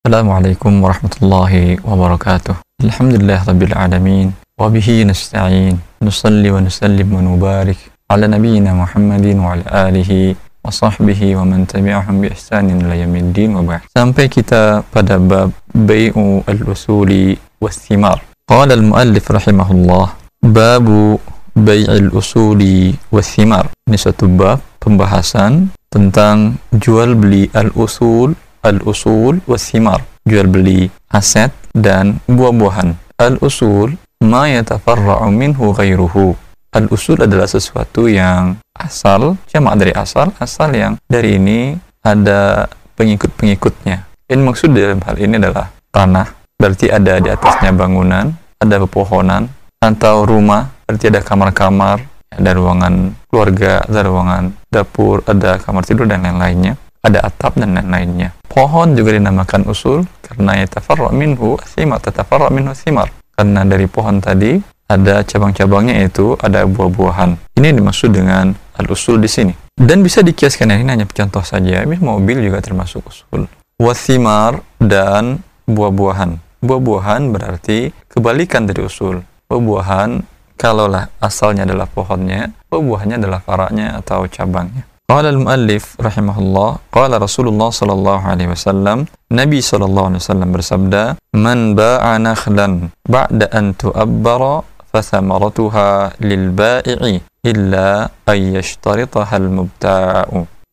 [0.00, 2.56] Assalamualaikum warahmatullahi wabarakatuh.
[2.88, 4.32] Alhamdulillah rabbil alamin.
[4.56, 5.76] Wa bihi nasta'in.
[6.00, 7.76] Nusalli wa nusallim wa nubarik
[8.08, 10.32] ala nabiyyina Muhammadin wa ala alihi
[10.64, 13.84] wa sahbihi wa man tabi'ahum bi ihsanin ila yaumiddin wa ba'd.
[13.92, 18.24] Sampai kita pada bab bai'u al-usuli was thimar.
[18.48, 21.20] Qala al-muallif rahimahullah babu
[21.52, 23.68] bai'il usuli was thimar.
[23.84, 28.32] Ini satu bab pembahasan tentang jual beli al-usul
[28.64, 32.96] al-usul wasimar jual beli aset dan buah-buahan.
[33.20, 36.36] Al-usul ma yatafarra'u minhu ghairuhu.
[36.70, 44.06] Al-usul adalah sesuatu yang asal jamak dari asal asal yang dari ini ada pengikut-pengikutnya.
[44.30, 48.28] Ini maksud dalam hal ini adalah tanah berarti ada di atasnya bangunan
[48.60, 49.48] ada pepohonan
[49.80, 56.20] atau rumah berarti ada kamar-kamar ada ruangan keluarga ada ruangan dapur ada kamar tidur dan
[56.20, 58.36] lain-lainnya ada atap dan lain-lainnya.
[58.44, 63.08] Pohon juga dinamakan usul karena yatafarra minhu thimar, tatafarra minhu thimar.
[63.32, 67.38] Karena dari pohon tadi ada cabang-cabangnya yaitu ada buah-buahan.
[67.56, 69.54] Ini dimaksud dengan al-usul di sini.
[69.72, 71.86] Dan bisa dikiaskan ini hanya contoh saja.
[71.86, 73.46] Ini mobil juga termasuk usul.
[73.80, 76.36] Wathimar dan buah-buahan.
[76.60, 79.24] Buah-buahan berarti kebalikan dari usul.
[79.48, 80.20] Buah-buahan
[80.60, 84.84] kalaulah asalnya adalah pohonnya, buah-buahannya adalah faraknya atau cabangnya.
[85.09, 88.97] قال المؤلف رحمه الله قال رسول الله صلى الله عليه وسلم
[89.31, 91.03] نبي صلى الله عليه وسلم bersabda
[91.37, 94.41] من باع نخلا بعد أن تؤبر
[94.89, 95.89] فثمرتها
[96.25, 97.01] للبائع
[97.45, 97.87] إلا
[98.29, 100.25] أن يشترطها المبتاع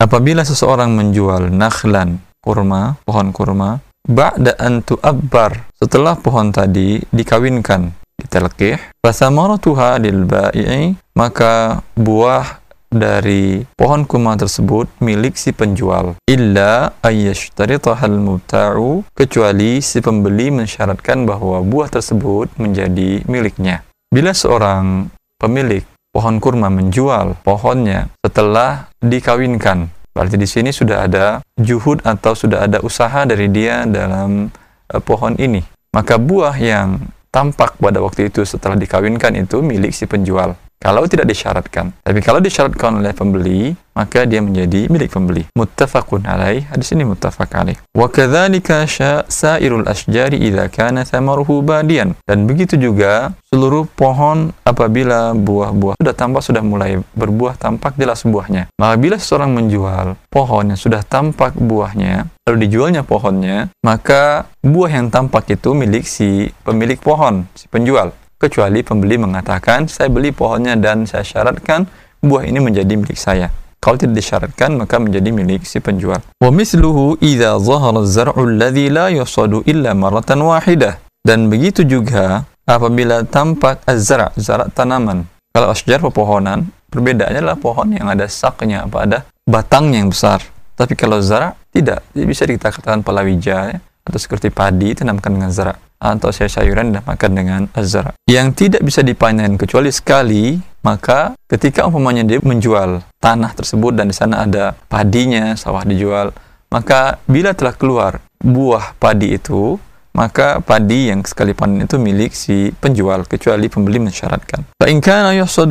[0.03, 8.81] apabila seseorang menjual nakhlan kurma pohon kurma ba'da an tu'abbar setelah pohon tadi dikawinkan ditelkih
[8.98, 16.16] fasamaratuha lil bai'i maka buah dari pohon kurma tersebut milik si penjual.
[16.27, 23.83] Illa ayyashtaritahal mubta'u kecuali si pembeli mensyaratkan bahwa buah tersebut menjadi miliknya.
[24.08, 25.83] Bila seorang pemilik
[26.15, 32.81] pohon kurma menjual pohonnya setelah dikawinkan berarti di sini sudah ada juhud atau sudah ada
[32.81, 34.49] usaha dari dia dalam
[34.89, 35.61] uh, pohon ini.
[35.93, 36.97] Maka buah yang
[37.30, 41.92] tampak pada waktu itu setelah dikawinkan itu milik si penjual kalau tidak disyaratkan.
[42.05, 45.49] Tapi kalau disyaratkan oleh pembeli, maka dia menjadi milik pembeli.
[45.58, 46.70] Muttafaqun alaih.
[46.70, 47.77] Hadis ini muttafaq alaih.
[47.98, 48.86] Wa kadzalika
[49.26, 52.14] sairul asjari idza kana thamaruhu badian.
[52.30, 58.70] Dan begitu juga seluruh pohon apabila buah-buah sudah tampak sudah mulai berbuah tampak jelas buahnya.
[58.77, 65.09] Maka bila seseorang menjual pohon yang sudah tampak buahnya, lalu dijualnya pohonnya, maka buah yang
[65.09, 71.09] tampak itu milik si pemilik pohon, si penjual kecuali pembeli mengatakan saya beli pohonnya dan
[71.09, 71.89] saya syaratkan
[72.21, 73.49] buah ini menjadi milik saya.
[73.77, 76.21] Kalau tidak disyaratkan maka menjadi milik si penjual.
[76.42, 80.97] Wa misluhu idza dhahara az-zar'u alladhi la yusadu illa maratan wahidah.
[81.21, 85.30] Dan begitu juga apabila tampak az-zar', zar' tanaman.
[85.53, 90.42] Kalau asjar pepohonan, perbedaannya adalah pohon yang ada saknya apa ada batangnya yang besar.
[90.77, 95.73] Tapi kalau zara tidak, bisa kita katakan palawija ya, atau seperti padi tanamkan dengan zara
[95.97, 98.13] atau sayur-sayuran dinamakan dengan azra.
[98.30, 104.15] Yang tidak bisa dipanen kecuali sekali, maka ketika umpamanya dia menjual tanah tersebut dan di
[104.15, 106.31] sana ada padinya, sawah dijual,
[106.69, 109.81] maka bila telah keluar buah padi itu,
[110.17, 114.65] maka padi yang sekali panen itu milik si penjual kecuali pembeli mensyaratkan.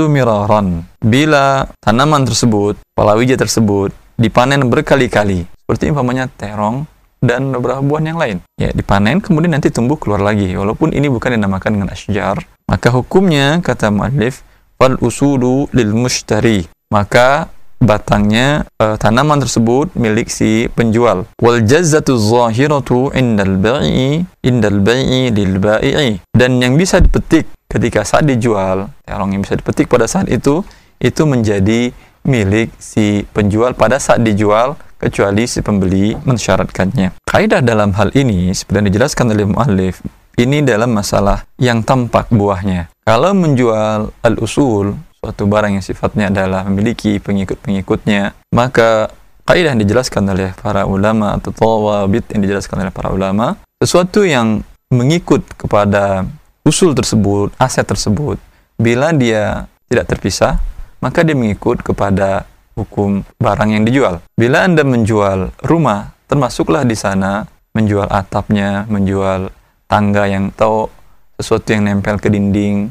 [0.07, 0.87] Miraran.
[1.03, 6.87] Bila tanaman tersebut, palawija tersebut dipanen berkali-kali, seperti umpamanya terong
[7.27, 8.39] dan beberapa buah yang lain.
[8.55, 10.55] Ya, dipanen kemudian nanti tumbuh keluar lagi.
[10.55, 12.39] Walaupun ini bukan dinamakan dengan asjar,
[12.71, 14.47] maka hukumnya kata muallif
[14.79, 16.71] fal usulu lil mushtari.
[16.87, 21.29] Maka batangnya uh, tanaman tersebut milik si penjual.
[21.43, 26.23] Wal jazzatu zahiratu indal bai'i indal bai'i lil bai'i.
[26.33, 30.63] Dan yang bisa dipetik ketika saat dijual, terong yang bisa dipetik pada saat itu
[30.97, 31.93] itu menjadi
[32.27, 37.23] milik si penjual pada saat dijual kecuali si pembeli mensyaratkannya.
[37.25, 40.01] Kaidah dalam hal ini yang dijelaskan oleh muallif
[40.37, 42.93] ini dalam masalah yang tampak buahnya.
[43.09, 49.09] Kalau menjual al-usul, suatu barang yang sifatnya adalah memiliki pengikut-pengikutnya, maka
[49.49, 54.61] kaidah yang dijelaskan oleh para ulama atau tawabit yang dijelaskan oleh para ulama, sesuatu yang
[54.93, 56.29] mengikut kepada
[56.67, 58.37] usul tersebut, aset tersebut,
[58.77, 60.61] bila dia tidak terpisah,
[61.01, 62.45] maka dia mengikut kepada
[62.77, 64.21] hukum barang yang dijual.
[64.37, 69.49] Bila Anda menjual rumah, termasuklah di sana menjual atapnya, menjual
[69.89, 70.93] tangga yang atau
[71.37, 72.89] sesuatu yang nempel ke dinding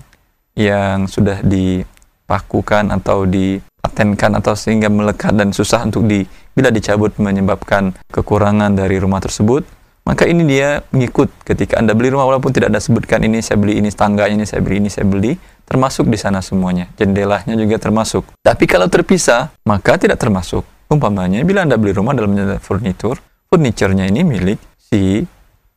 [0.57, 7.91] yang sudah dipakukan atau dipatenkan atau sehingga melekat dan susah untuk di bila dicabut menyebabkan
[8.13, 9.67] kekurangan dari rumah tersebut,
[10.05, 13.81] maka ini dia mengikut ketika Anda beli rumah walaupun tidak Anda sebutkan ini saya beli
[13.81, 15.33] ini tangga ini saya beli ini saya beli
[15.65, 16.85] termasuk di sana semuanya.
[16.93, 18.21] Jendelanya juga termasuk.
[18.45, 20.61] Tapi kalau terpisah maka tidak termasuk.
[20.85, 23.17] Umpamanya bila Anda beli rumah dalam furnitur
[23.49, 25.25] furniturnya ini milik si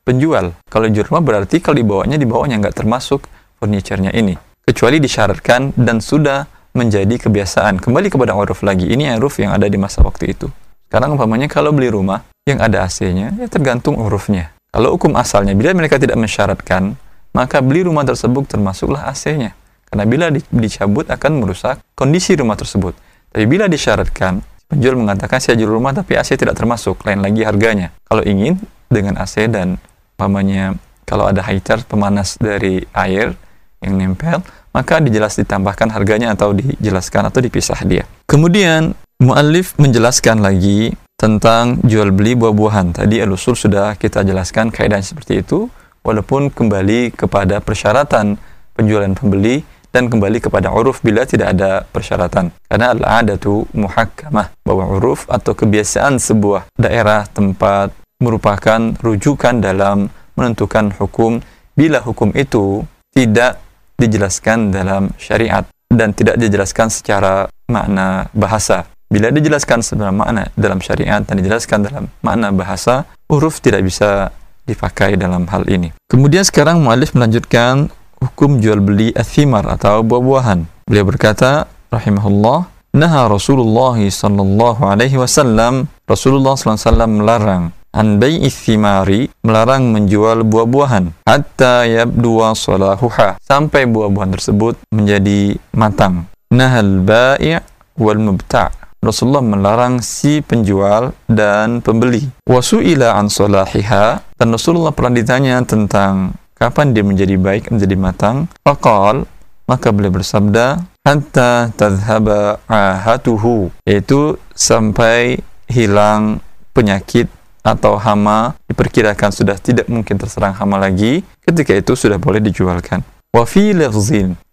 [0.05, 0.53] penjual.
[0.69, 3.25] Kalau jual rumah berarti kalau dibawanya dibawanya nggak termasuk
[3.57, 4.37] furniturnya ini.
[4.61, 6.45] Kecuali disyaratkan dan sudah
[6.77, 7.81] menjadi kebiasaan.
[7.81, 8.85] Kembali kepada uruf lagi.
[8.85, 12.81] Ini uruf yang ada di masa waktu itu sekarang umpamanya kalau beli rumah yang ada
[12.89, 14.57] AC-nya, ya tergantung urufnya.
[14.73, 16.97] Kalau hukum asalnya, bila mereka tidak mensyaratkan,
[17.29, 19.53] maka beli rumah tersebut termasuklah AC-nya.
[19.85, 22.97] Karena bila dicabut akan merusak kondisi rumah tersebut.
[23.29, 27.93] Tapi bila disyaratkan, penjual mengatakan saya jual rumah tapi AC tidak termasuk, lain lagi harganya.
[28.09, 28.57] Kalau ingin
[28.89, 29.77] dengan AC dan
[30.17, 30.73] umpamanya
[31.05, 33.37] kalau ada heater pemanas dari air
[33.85, 34.41] yang nempel,
[34.71, 38.05] maka dijelas ditambahkan harganya atau dijelaskan atau dipisah dia.
[38.29, 42.95] Kemudian Mu'alif menjelaskan lagi tentang jual beli buah-buahan.
[42.95, 45.67] Tadi al-usul sudah kita jelaskan kaidah seperti itu,
[46.07, 48.39] walaupun kembali kepada persyaratan
[48.71, 49.59] penjualan pembeli
[49.91, 52.55] dan kembali kepada uruf bila tidak ada persyaratan.
[52.71, 57.91] Karena al-adatu muhakkamah, bahwa uruf atau kebiasaan sebuah daerah tempat
[58.23, 60.07] merupakan rujukan dalam
[60.39, 61.43] menentukan hukum
[61.75, 63.59] bila hukum itu tidak
[63.99, 68.87] dijelaskan dalam syariat dan tidak dijelaskan secara makna bahasa.
[69.09, 74.29] Bila dijelaskan sebenarnya makna dalam syariat dan dijelaskan dalam makna bahasa, huruf tidak bisa
[74.69, 75.89] dipakai dalam hal ini.
[76.05, 77.89] Kemudian sekarang mu'alif melanjutkan
[78.21, 80.69] hukum jual beli athimar atau buah-buahan.
[80.85, 87.63] Beliau berkata, rahimahullah, Naha Rasulullah sallallahu alaihi wasallam, Rasulullah sallallahu alaihi wasallam melarang
[87.93, 96.29] an bai'i thimari melarang menjual buah-buahan hatta yabduwa salahuha sampai buah-buahan tersebut menjadi matang.
[96.49, 97.61] Nahal bai'
[97.97, 102.27] wal mubta' Rasulullah melarang si penjual dan pembeli.
[102.43, 108.51] Wasu'ila an solahiha dan Rasulullah pernah ditanya tentang kapan dia menjadi baik, menjadi matang.
[108.59, 109.23] Faqal,
[109.71, 115.39] maka beliau bersabda, hatta tadhaba ahatuhu, yaitu sampai
[115.71, 116.43] hilang
[116.75, 117.31] penyakit
[117.63, 123.03] atau hama diperkirakan sudah tidak mungkin terserang hama lagi ketika itu sudah boleh dijualkan.
[123.29, 123.71] Wa fi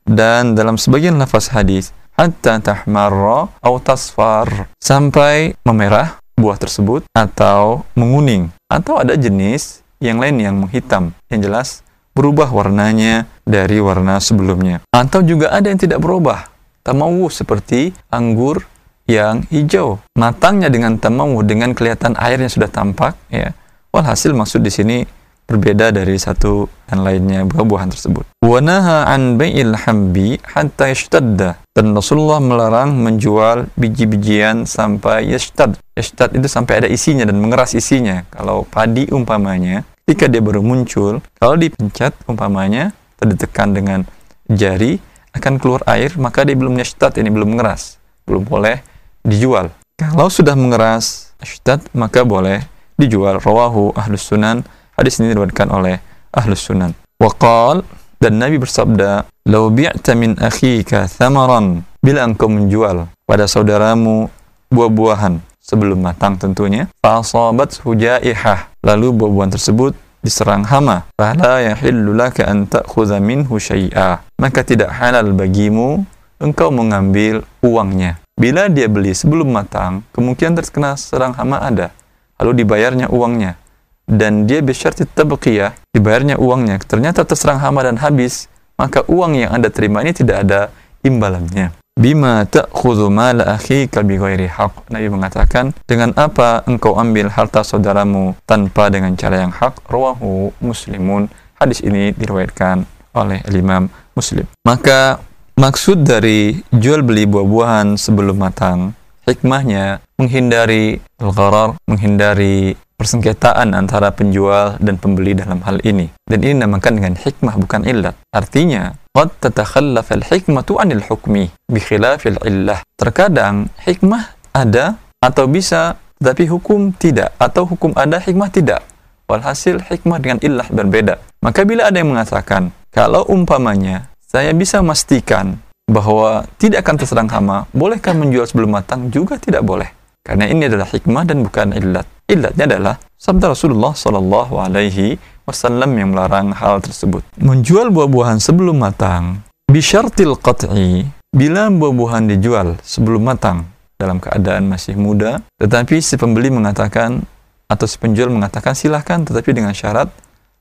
[0.07, 4.71] dan dalam sebagian lafaz hadis hatta tahmarra atau tasfar.
[4.81, 8.51] Sampai memerah buah tersebut atau menguning.
[8.67, 11.13] Atau ada jenis yang lain yang menghitam.
[11.27, 11.69] Yang jelas
[12.17, 14.81] berubah warnanya dari warna sebelumnya.
[14.91, 16.49] Atau juga ada yang tidak berubah.
[16.87, 18.63] Tamawu seperti anggur
[19.07, 23.55] yang hijau matangnya dengan tamawu dengan kelihatan airnya sudah tampak ya
[23.95, 24.99] walhasil maksud di sini
[25.47, 28.27] berbeda dari satu dan lainnya buah-buahan tersebut.
[28.43, 31.63] Wanaha an bai'il hambi hatta yashtadda.
[31.71, 35.79] Dan Rasulullah melarang menjual biji-bijian sampai yashtad.
[35.95, 38.27] Yashtad itu sampai ada isinya dan mengeras isinya.
[38.29, 44.03] Kalau padi umpamanya, ketika dia baru muncul, kalau dipencet umpamanya, terdetekan dengan
[44.51, 44.99] jari,
[45.31, 48.03] akan keluar air, maka dia belum yashtad, ini belum mengeras.
[48.27, 48.83] Belum boleh
[49.27, 49.75] dijual.
[49.99, 52.63] Kalau sudah mengeras yashtad, maka boleh
[52.95, 53.43] dijual.
[53.43, 54.63] Rawahu ahlus sunan
[54.97, 56.01] Hadis ini diriwayatkan oleh
[56.33, 56.97] Ahlus Sunan.
[57.21, 57.85] Waqal
[58.17, 64.33] dan Nabi bersabda, "Lau bi'ta min akhika thamaran" bila engkau menjual pada saudaramu
[64.73, 69.93] buah-buahan sebelum matang tentunya, fasabat hujaihah lalu buah-buahan tersebut
[70.25, 74.25] diserang hama, fala yahillu laka an ta'khudha minhu syai'a.
[74.41, 76.09] Maka tidak halal bagimu
[76.41, 78.17] engkau mengambil uangnya.
[78.37, 81.97] Bila dia beli sebelum matang, kemungkinan terkena serang hama ada.
[82.37, 83.57] Lalu dibayarnya uangnya.
[84.05, 86.77] Dan dia bisyarti tabqiyah dibayarnya uangnya.
[86.85, 90.69] Ternyata terserang hama dan habis maka uang yang anda terima ini tidak ada
[91.01, 91.73] imbalannya.
[91.97, 98.93] Bima ta'khudhu mala akhika bighairi haq Nabi mengatakan dengan apa engkau ambil harta saudaramu tanpa
[98.93, 99.81] dengan cara yang hak?
[99.89, 101.33] Rawahu muslimun.
[101.57, 102.85] Hadis ini diriwayatkan
[103.17, 104.45] oleh Imam Muslim.
[104.69, 105.25] Maka
[105.57, 108.93] maksud dari jual beli buah-buahan sebelum matang
[109.25, 116.09] hikmahnya menghindari al-gharar menghindari persengketaan antara penjual dan pembeli dalam hal ini.
[116.25, 118.17] Dan ini dinamakan dengan hikmah bukan illat.
[118.33, 122.81] Artinya, qad tatakhallaf al-hikmatu 'anil hukmi bi khilafil illah.
[122.97, 128.81] Terkadang hikmah ada atau bisa tapi hukum tidak atau hukum ada hikmah tidak.
[129.29, 131.21] Walhasil hikmah dengan illah berbeda.
[131.45, 135.57] Maka bila ada yang mengatakan, kalau umpamanya saya bisa memastikan
[135.89, 139.09] bahwa tidak akan terserang hama, bolehkah menjual sebelum matang?
[139.09, 139.89] Juga tidak boleh.
[140.21, 142.05] Karena ini adalah hikmah dan bukan illat.
[142.29, 145.17] Illatnya adalah sabda Rasulullah Shallallahu Alaihi
[145.49, 147.25] Wasallam yang melarang hal tersebut.
[147.41, 149.41] Menjual buah-buahan sebelum matang,
[149.73, 157.25] bisyartil qat'i, bila buah-buahan dijual sebelum matang dalam keadaan masih muda, tetapi si pembeli mengatakan
[157.73, 160.13] atau si penjual mengatakan silahkan tetapi dengan syarat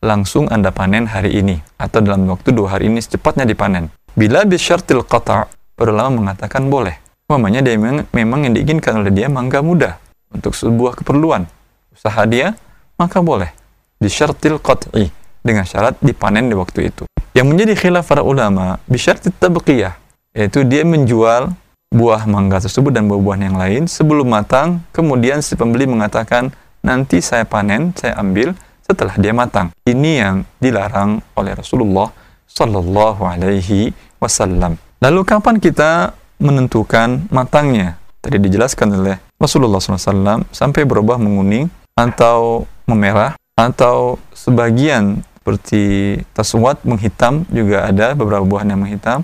[0.05, 3.89] langsung Anda panen hari ini atau dalam waktu dua hari ini secepatnya dipanen.
[4.13, 7.01] Bila bisyartil qata' para ulama mengatakan boleh.
[7.25, 9.97] Umpamanya dia memang, memang yang diinginkan oleh dia mangga muda
[10.29, 11.49] untuk sebuah keperluan
[11.89, 12.53] usaha dia,
[13.01, 13.49] maka boleh.
[13.97, 15.09] Bisyartil qat'i
[15.41, 17.09] dengan syarat dipanen di waktu itu.
[17.33, 19.97] Yang menjadi khilaf para ulama bisyartil tabqiyah
[20.35, 21.55] yaitu dia menjual
[21.95, 26.51] buah mangga tersebut dan buah-buahan yang lain sebelum matang, kemudian si pembeli mengatakan
[26.83, 28.51] nanti saya panen, saya ambil
[28.85, 29.73] setelah dia matang.
[29.81, 32.13] Ini yang dilarang oleh Rasulullah
[32.45, 33.89] Sallallahu Alaihi
[34.21, 34.77] Wasallam.
[35.01, 37.97] Lalu kapan kita menentukan matangnya?
[38.21, 47.45] Tadi dijelaskan oleh Rasulullah SAW sampai berubah menguning atau memerah atau sebagian seperti taswat menghitam
[47.53, 49.21] juga ada beberapa buah yang menghitam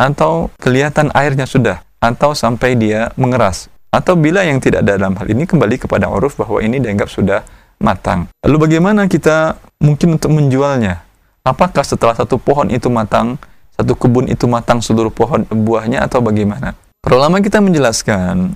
[0.00, 5.28] atau kelihatan airnya sudah atau sampai dia mengeras atau bila yang tidak ada dalam hal
[5.28, 7.44] ini kembali kepada uruf bahwa ini dianggap sudah
[7.80, 8.28] matang.
[8.44, 11.02] Lalu bagaimana kita mungkin untuk menjualnya?
[11.40, 13.40] Apakah setelah satu pohon itu matang,
[13.74, 16.76] satu kebun itu matang seluruh pohon buahnya atau bagaimana?
[17.00, 18.52] Para kita menjelaskan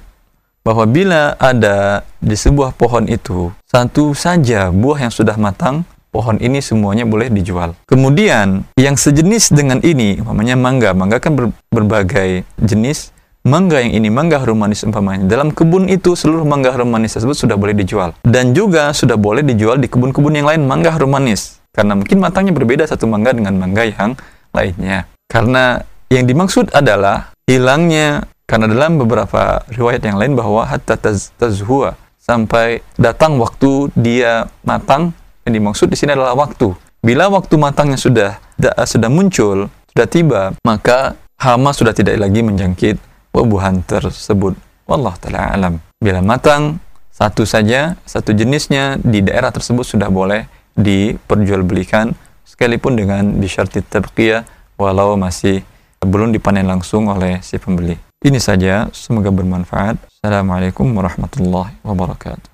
[0.60, 6.60] bahwa bila ada di sebuah pohon itu satu saja buah yang sudah matang, pohon ini
[6.60, 7.72] semuanya boleh dijual.
[7.88, 13.10] Kemudian yang sejenis dengan ini, umpamanya mangga, mangga kan ber, berbagai jenis
[13.44, 15.28] mangga yang ini mangga harum manis umpamanya.
[15.28, 18.16] Dalam kebun itu seluruh mangga harum manis tersebut sudah boleh dijual.
[18.24, 21.60] Dan juga sudah boleh dijual di kebun-kebun yang lain mangga harum manis.
[21.70, 24.16] Karena mungkin matangnya berbeda satu mangga dengan mangga yang
[24.56, 25.04] lainnya.
[25.28, 31.96] Karena yang dimaksud adalah hilangnya karena dalam beberapa riwayat yang lain bahwa hatta taz, tazhua
[32.16, 35.12] sampai datang waktu dia matang
[35.44, 36.72] yang dimaksud di sini adalah waktu.
[37.04, 38.40] Bila waktu matangnya sudah
[38.88, 42.96] sudah muncul sudah tiba maka hama sudah tidak lagi menjangkit
[43.34, 44.54] buah-buahan tersebut.
[44.86, 45.74] Wallah taala alam.
[45.98, 46.78] Bila matang
[47.10, 50.46] satu saja, satu jenisnya di daerah tersebut sudah boleh
[50.78, 52.14] diperjualbelikan
[52.46, 54.46] sekalipun dengan bisyarti tabqiyah
[54.78, 55.66] walau masih
[55.98, 57.98] belum dipanen langsung oleh si pembeli.
[58.24, 59.98] Ini saja, semoga bermanfaat.
[60.08, 62.48] Assalamualaikum warahmatullahi wabarakatuh.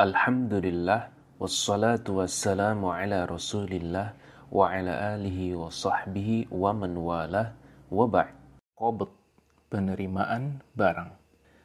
[0.00, 4.18] Alhamdulillah wassalatu wassalamu ala Rasulillah
[4.50, 7.54] wa ala alihi wa sahbihi wa man walah
[7.86, 9.21] wa ba'd.
[9.72, 11.16] Penerimaan barang.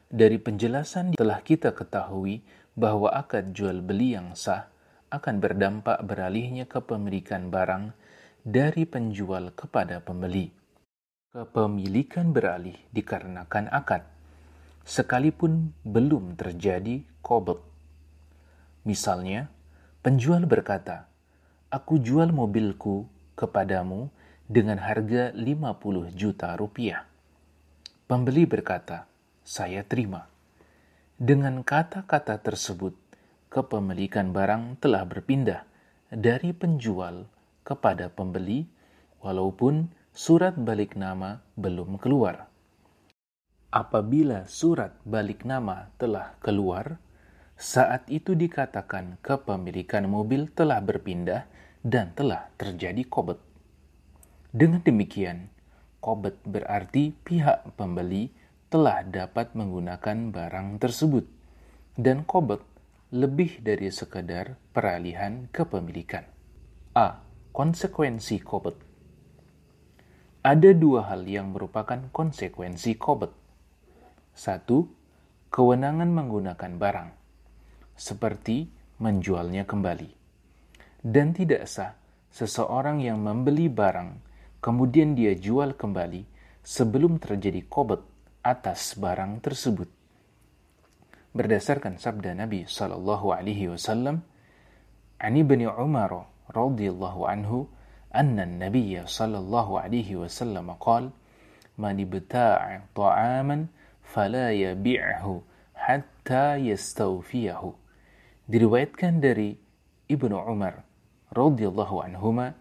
[0.08, 2.40] Dari penjelasan telah kita ketahui
[2.72, 4.72] bahwa akad jual beli yang sah
[5.12, 7.92] akan berdampak beralihnya kepemilikan barang
[8.40, 10.48] dari penjual kepada pembeli.
[11.28, 14.08] Kepemilikan beralih dikarenakan akad,
[14.88, 17.60] sekalipun belum terjadi kobot.
[18.88, 19.52] Misalnya,
[20.00, 21.04] penjual berkata,
[21.68, 23.04] Aku jual mobilku
[23.36, 24.08] kepadamu
[24.48, 27.07] dengan harga 50 juta rupiah.
[28.08, 29.04] Pembeli berkata,
[29.44, 30.32] "Saya terima."
[31.20, 32.96] Dengan kata-kata tersebut,
[33.52, 35.68] kepemilikan barang telah berpindah
[36.08, 37.28] dari penjual
[37.68, 38.64] kepada pembeli,
[39.20, 42.48] walaupun surat balik nama belum keluar.
[43.68, 46.96] Apabila surat balik nama telah keluar,
[47.60, 51.44] saat itu dikatakan kepemilikan mobil telah berpindah
[51.84, 53.36] dan telah terjadi kobet.
[54.48, 55.52] Dengan demikian,
[55.98, 58.30] Kobet berarti pihak pembeli
[58.70, 61.26] telah dapat menggunakan barang tersebut.
[61.98, 62.62] Dan kobet
[63.10, 66.22] lebih dari sekedar peralihan kepemilikan.
[66.94, 67.18] A.
[67.50, 68.78] Konsekuensi kobet
[70.46, 73.34] Ada dua hal yang merupakan konsekuensi kobet.
[74.30, 74.86] Satu,
[75.50, 77.10] kewenangan menggunakan barang,
[77.98, 78.70] seperti
[79.02, 80.10] menjualnya kembali.
[81.02, 81.98] Dan tidak sah
[82.30, 84.27] seseorang yang membeli barang
[84.58, 86.26] kemudian dia jual kembali
[86.62, 88.02] sebelum terjadi kobet
[88.44, 89.88] atas barang tersebut.
[91.32, 94.24] Berdasarkan sabda Nabi sallallahu alaihi wasallam,
[95.20, 97.68] "Ani bin Umar radhiyallahu anhu,
[98.10, 101.12] anna an-nabiy sallallahu alaihi wasallam qala,
[101.78, 103.68] "Man ibta'a ta'aman
[104.02, 105.44] fala yabi'hu
[105.76, 107.76] hatta yastawfiyahu."
[108.48, 109.60] Diriwayatkan dari
[110.08, 110.80] Ibnu Umar
[111.36, 112.56] radhiyallahu anhuma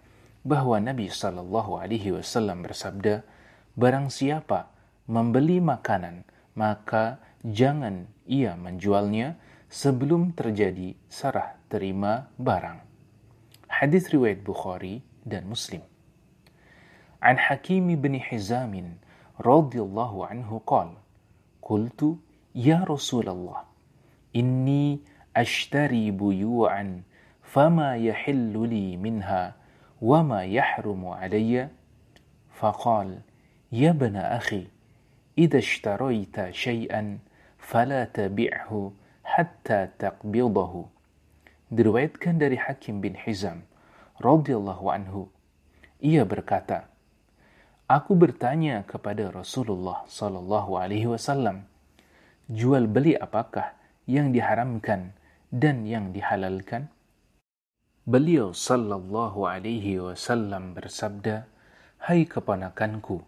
[0.47, 3.27] bahwa Nabi Shallallahu Alaihi Wasallam bersabda,
[3.75, 4.71] "Barang siapa
[5.11, 6.23] membeli makanan,
[6.55, 9.35] maka jangan ia menjualnya
[9.67, 12.79] sebelum terjadi sarah terima barang."
[13.67, 15.83] Hadis riwayat Bukhari dan Muslim.
[17.19, 19.03] An Hakim bin Hizamin
[19.43, 20.95] radhiyallahu anhu qal,
[21.59, 22.23] "Qultu
[22.55, 23.67] ya Rasulullah,
[24.31, 25.03] inni
[25.35, 27.03] ashtari buyu'an
[27.43, 29.66] fama yahillu li minha."
[30.02, 31.68] وما يحرم علي
[32.58, 33.18] فقال
[33.72, 34.66] يا ابن أخي
[35.38, 37.18] إذا اشتريت شيئا
[37.58, 38.92] فلا تبعه
[39.24, 40.74] حتى تقبضه
[41.72, 43.64] Diriwayatkan dari Hakim bin Hizam
[44.20, 45.32] radhiyallahu anhu.
[46.04, 46.92] Ia berkata,
[47.88, 51.64] Aku bertanya kepada Rasulullah sallallahu alaihi wasallam,
[52.52, 53.72] jual beli apakah
[54.04, 55.16] yang diharamkan
[55.48, 56.92] dan yang dihalalkan?
[58.07, 61.43] Beliau sallallahu alaihi wasallam bersabda,
[61.99, 63.19] "Hai keponakanku,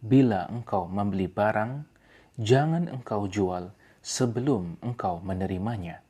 [0.00, 1.84] bila engkau membeli barang,
[2.40, 6.00] jangan engkau jual sebelum engkau menerimanya."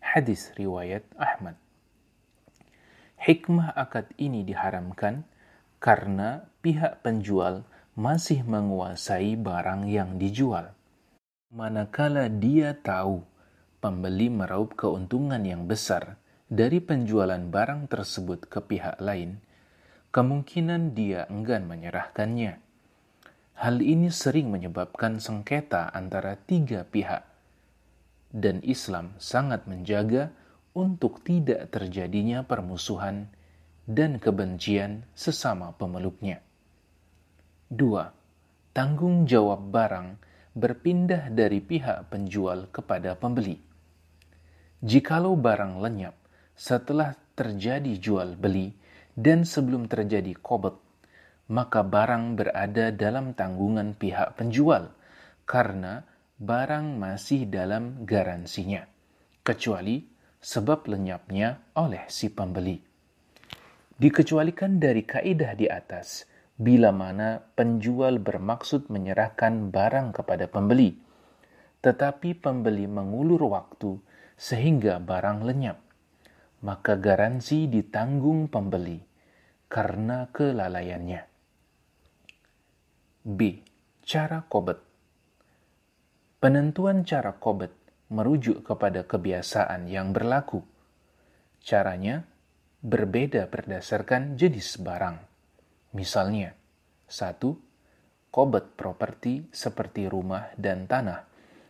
[0.00, 1.60] Hadis riwayat Ahmad.
[3.20, 5.28] Hikmah akad ini diharamkan
[5.76, 10.72] karena pihak penjual masih menguasai barang yang dijual.
[11.52, 13.20] Manakala dia tahu
[13.84, 16.16] pembeli meraup keuntungan yang besar
[16.46, 19.42] dari penjualan barang tersebut ke pihak lain,
[20.14, 22.62] kemungkinan dia enggan menyerahkannya.
[23.56, 27.26] Hal ini sering menyebabkan sengketa antara tiga pihak,
[28.30, 30.30] dan Islam sangat menjaga
[30.76, 33.26] untuk tidak terjadinya permusuhan
[33.88, 36.44] dan kebencian sesama pemeluknya.
[37.74, 38.76] 2.
[38.76, 40.20] Tanggung jawab barang
[40.54, 43.58] berpindah dari pihak penjual kepada pembeli.
[44.84, 46.15] Jikalau barang lenyap
[46.56, 48.72] setelah terjadi jual beli
[49.12, 50.74] dan sebelum terjadi kobet,
[51.52, 54.90] maka barang berada dalam tanggungan pihak penjual
[55.46, 56.02] karena
[56.40, 58.88] barang masih dalam garansinya,
[59.46, 60.02] kecuali
[60.42, 62.82] sebab lenyapnya oleh si pembeli.
[63.96, 70.96] Dikecualikan dari kaidah di atas bila mana penjual bermaksud menyerahkan barang kepada pembeli,
[71.80, 73.96] tetapi pembeli mengulur waktu
[74.36, 75.80] sehingga barang lenyap,
[76.66, 78.98] maka garansi ditanggung pembeli
[79.70, 81.22] karena kelalaiannya.
[83.22, 83.40] B.
[84.02, 84.82] Cara kobet
[86.42, 87.70] Penentuan cara kobet
[88.10, 90.62] merujuk kepada kebiasaan yang berlaku.
[91.62, 92.26] Caranya
[92.82, 95.18] berbeda berdasarkan jenis barang.
[95.94, 96.54] Misalnya,
[97.06, 97.58] satu,
[98.30, 101.26] kobet properti seperti rumah dan tanah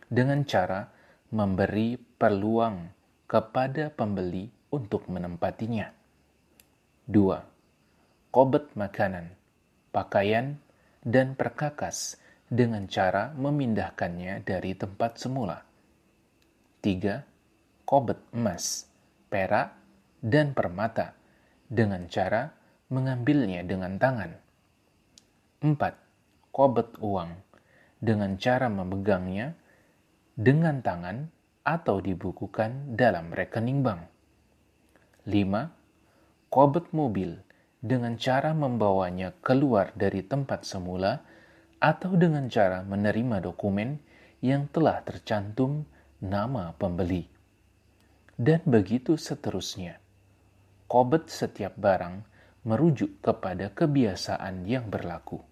[0.09, 0.89] dengan cara
[1.33, 2.91] memberi peluang
[3.25, 5.91] kepada pembeli untuk menempatinya.
[7.07, 7.39] Dua,
[8.31, 9.31] kobet makanan,
[9.95, 10.59] pakaian,
[11.07, 12.19] dan perkakas
[12.51, 15.63] dengan cara memindahkannya dari tempat semula.
[16.83, 17.23] Tiga,
[17.87, 18.87] kobet emas,
[19.31, 19.71] perak,
[20.19, 21.15] dan permata
[21.67, 22.51] dengan cara
[22.91, 24.31] mengambilnya dengan tangan.
[25.63, 26.51] 4.
[26.51, 27.31] Kobet uang
[27.99, 29.53] dengan cara memegangnya
[30.37, 31.27] dengan tangan
[31.67, 34.16] atau dibukukan dalam rekening bank.
[35.27, 36.47] 5.
[36.47, 37.35] Kobet mobil
[37.83, 41.19] dengan cara membawanya keluar dari tempat semula
[41.83, 43.99] atau dengan cara menerima dokumen
[44.39, 45.83] yang telah tercantum
[46.23, 47.27] nama pembeli.
[48.39, 49.99] Dan begitu seterusnya
[50.87, 52.23] kobet setiap barang
[52.63, 55.43] merujuk kepada kebiasaan yang berlaku.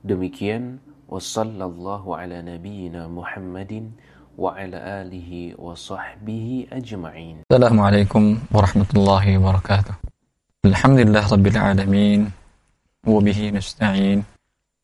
[0.00, 0.80] Demikian
[1.12, 3.92] ala nabiyyina Muhammadin
[4.38, 8.22] وعلى آله وصحبه أجمعين السلام عليكم
[8.54, 9.94] ورحمة الله وبركاته
[10.64, 12.20] الحمد لله رب العالمين
[13.06, 14.18] وبه نستعين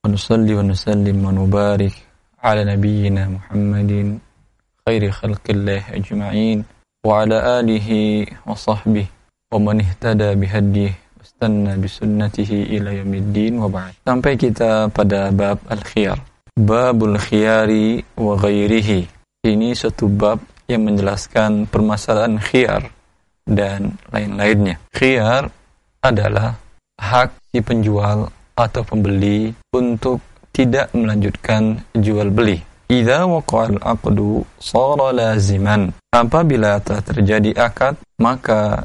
[0.02, 1.94] ونصلي ونسلم ونبارك
[2.42, 4.18] على نبينا محمد
[4.86, 6.58] خير خلق الله أجمعين
[7.06, 7.88] وعلى آله
[8.50, 9.06] وصحبه
[9.54, 16.18] ومن اهتدى بهديه واستنى بسنته إلى يوم wa وبعد Sampai kita pada bab al-khiyar.
[16.58, 19.13] Babul khiyari wa ghairihi.
[19.44, 22.88] Ini satu bab yang menjelaskan permasalahan khiyar
[23.44, 25.52] dan lain-lainnya khiyar
[26.00, 26.56] adalah
[26.96, 35.88] hak si penjual atau pembeli untuk tidak melanjutkan jual beli Idza waqa'al aqdu sara laziman.
[36.12, 38.84] Apabila telah terjadi akad, maka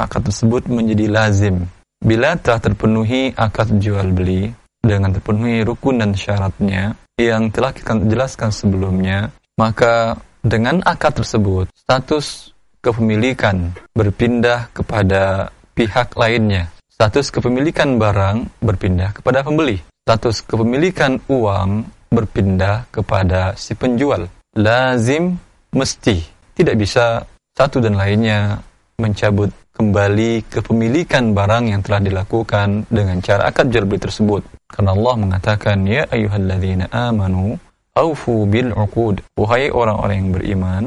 [0.00, 1.68] akad tersebut menjadi lazim.
[2.00, 4.48] Bila telah terpenuhi akad jual beli
[4.80, 12.52] dengan terpenuhi rukun dan syaratnya yang telah kita jelaskan sebelumnya, maka dengan akad tersebut status
[12.84, 16.68] kepemilikan berpindah kepada pihak lainnya.
[16.94, 19.82] Status kepemilikan barang berpindah kepada pembeli.
[20.04, 24.30] Status kepemilikan uang berpindah kepada si penjual.
[24.54, 25.34] Lazim
[25.74, 26.22] mesti
[26.54, 27.26] tidak bisa
[27.58, 28.62] satu dan lainnya
[29.02, 34.42] mencabut kembali kepemilikan barang yang telah dilakukan dengan cara akad jual beli tersebut.
[34.70, 37.58] Karena Allah mengatakan, Ya ayuhalladzina amanu,
[37.94, 39.22] aufu bil uqud.
[39.38, 40.84] Wahai orang-orang yang beriman,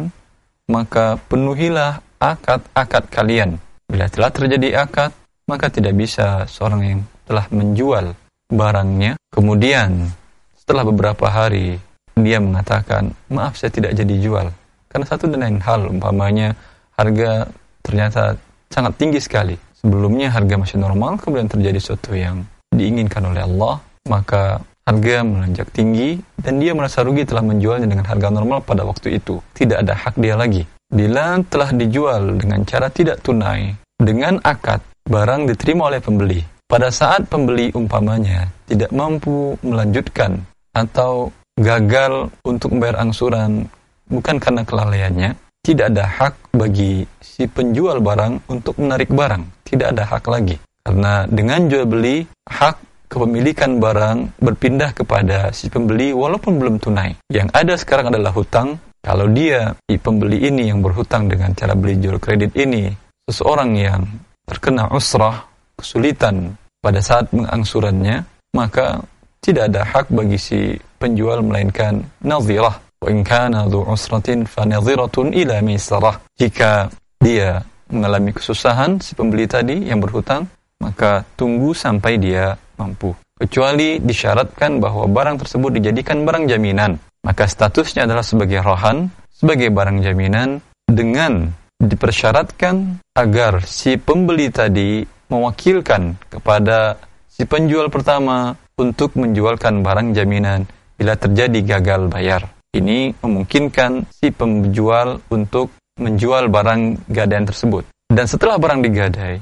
[0.67, 3.59] maka penuhilah akad-akad kalian.
[3.87, 5.15] Bila telah terjadi akad,
[5.47, 8.11] maka tidak bisa seorang yang telah menjual
[8.51, 10.11] barangnya, kemudian
[10.55, 11.79] setelah beberapa hari
[12.19, 14.47] dia mengatakan, maaf saya tidak jadi jual.
[14.87, 16.55] Karena satu dan lain hal, umpamanya
[16.99, 17.47] harga
[17.83, 18.35] ternyata
[18.67, 19.55] sangat tinggi sekali.
[19.77, 22.43] Sebelumnya harga masih normal, kemudian terjadi sesuatu yang
[22.73, 28.31] diinginkan oleh Allah, maka harga melonjak tinggi dan dia merasa rugi telah menjualnya dengan harga
[28.31, 29.43] normal pada waktu itu.
[29.51, 30.63] Tidak ada hak dia lagi.
[30.87, 36.39] Bila telah dijual dengan cara tidak tunai, dengan akad, barang diterima oleh pembeli.
[36.63, 40.39] Pada saat pembeli umpamanya tidak mampu melanjutkan
[40.71, 43.67] atau gagal untuk membayar angsuran
[44.07, 45.31] bukan karena kelalaiannya,
[45.67, 49.67] tidak ada hak bagi si penjual barang untuk menarik barang.
[49.67, 50.55] Tidak ada hak lagi.
[50.79, 57.15] Karena dengan jual beli, hak kepemilikan barang berpindah kepada si pembeli walaupun belum tunai.
[57.31, 58.79] Yang ada sekarang adalah hutang.
[59.01, 62.91] Kalau dia, si pembeli ini yang berhutang dengan cara beli jual kredit ini,
[63.31, 64.03] seseorang yang
[64.43, 65.47] terkena usrah,
[65.79, 68.99] kesulitan pada saat mengangsurannya, maka
[69.39, 70.59] tidak ada hak bagi si
[70.99, 76.17] penjual melainkan nazirah in kana dhu usratin fanadhiratun ila maisarah.
[76.35, 76.89] Jika
[77.21, 80.49] dia mengalami kesusahan si pembeli tadi yang berhutang,
[80.81, 83.13] maka tunggu sampai dia mampu.
[83.37, 90.01] Kecuali disyaratkan bahwa barang tersebut dijadikan barang jaminan, maka statusnya adalah sebagai rohan, sebagai barang
[90.01, 96.97] jaminan dengan dipersyaratkan agar si pembeli tadi mewakilkan kepada
[97.29, 100.65] si penjual pertama untuk menjualkan barang jaminan
[100.97, 102.49] bila terjadi gagal bayar.
[102.73, 107.85] Ini memungkinkan si penjual untuk menjual barang gadaian tersebut.
[108.09, 109.37] Dan setelah barang digadai,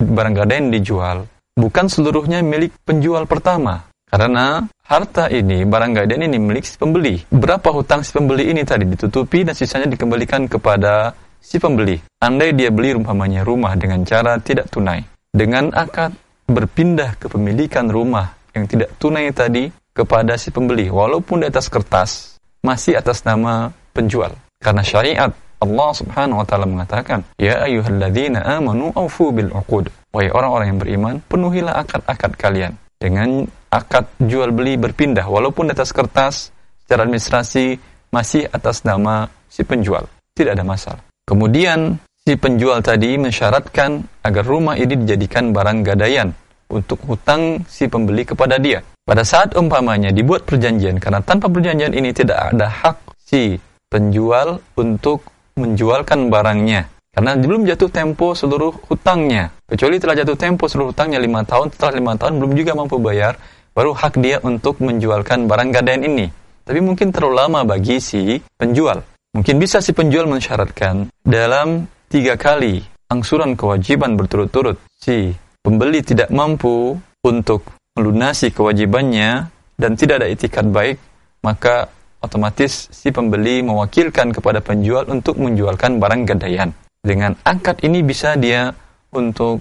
[0.00, 3.86] barang gadaian dijual, bukan seluruhnya milik penjual pertama.
[4.14, 7.18] Karena harta ini, barang gadaian ini milik si pembeli.
[7.26, 11.10] Berapa hutang si pembeli ini tadi ditutupi dan sisanya dikembalikan kepada
[11.42, 11.98] si pembeli.
[12.22, 15.02] Andai dia beli umpamanya rumah dengan cara tidak tunai.
[15.34, 16.14] Dengan akad
[16.46, 20.86] berpindah kepemilikan rumah yang tidak tunai tadi kepada si pembeli.
[20.86, 24.30] Walaupun di atas kertas, masih atas nama penjual.
[24.62, 30.66] Karena syariat Allah Subhanahu wa taala mengatakan, "Ya ayyuhalladzina amanu aufu bil uqud." Wahai orang-orang
[30.70, 32.72] yang beriman, penuhilah akad-akad kalian
[33.02, 36.54] dengan akad jual beli berpindah walaupun atas kertas
[36.86, 37.74] secara administrasi
[38.14, 40.06] masih atas nama si penjual.
[40.38, 41.02] Tidak ada masalah.
[41.26, 46.30] Kemudian si penjual tadi mensyaratkan agar rumah ini dijadikan barang gadaian
[46.70, 48.78] untuk hutang si pembeli kepada dia.
[49.04, 53.58] Pada saat umpamanya dibuat perjanjian, karena tanpa perjanjian ini tidak ada hak si
[53.90, 55.26] penjual untuk
[55.60, 56.93] menjualkan barangnya.
[57.14, 59.54] Karena belum jatuh tempo seluruh hutangnya.
[59.70, 63.38] Kecuali telah jatuh tempo seluruh hutangnya lima tahun, setelah lima tahun belum juga mampu bayar,
[63.70, 66.26] baru hak dia untuk menjualkan barang gadaian ini.
[66.66, 68.98] Tapi mungkin terlalu lama bagi si penjual.
[69.30, 76.98] Mungkin bisa si penjual mensyaratkan dalam tiga kali angsuran kewajiban berturut-turut si pembeli tidak mampu
[77.22, 77.62] untuk
[77.94, 80.98] melunasi kewajibannya dan tidak ada itikat baik,
[81.46, 81.90] maka
[82.22, 86.70] otomatis si pembeli mewakilkan kepada penjual untuk menjualkan barang gadaian.
[87.04, 88.72] Dengan angkat ini bisa dia
[89.12, 89.60] untuk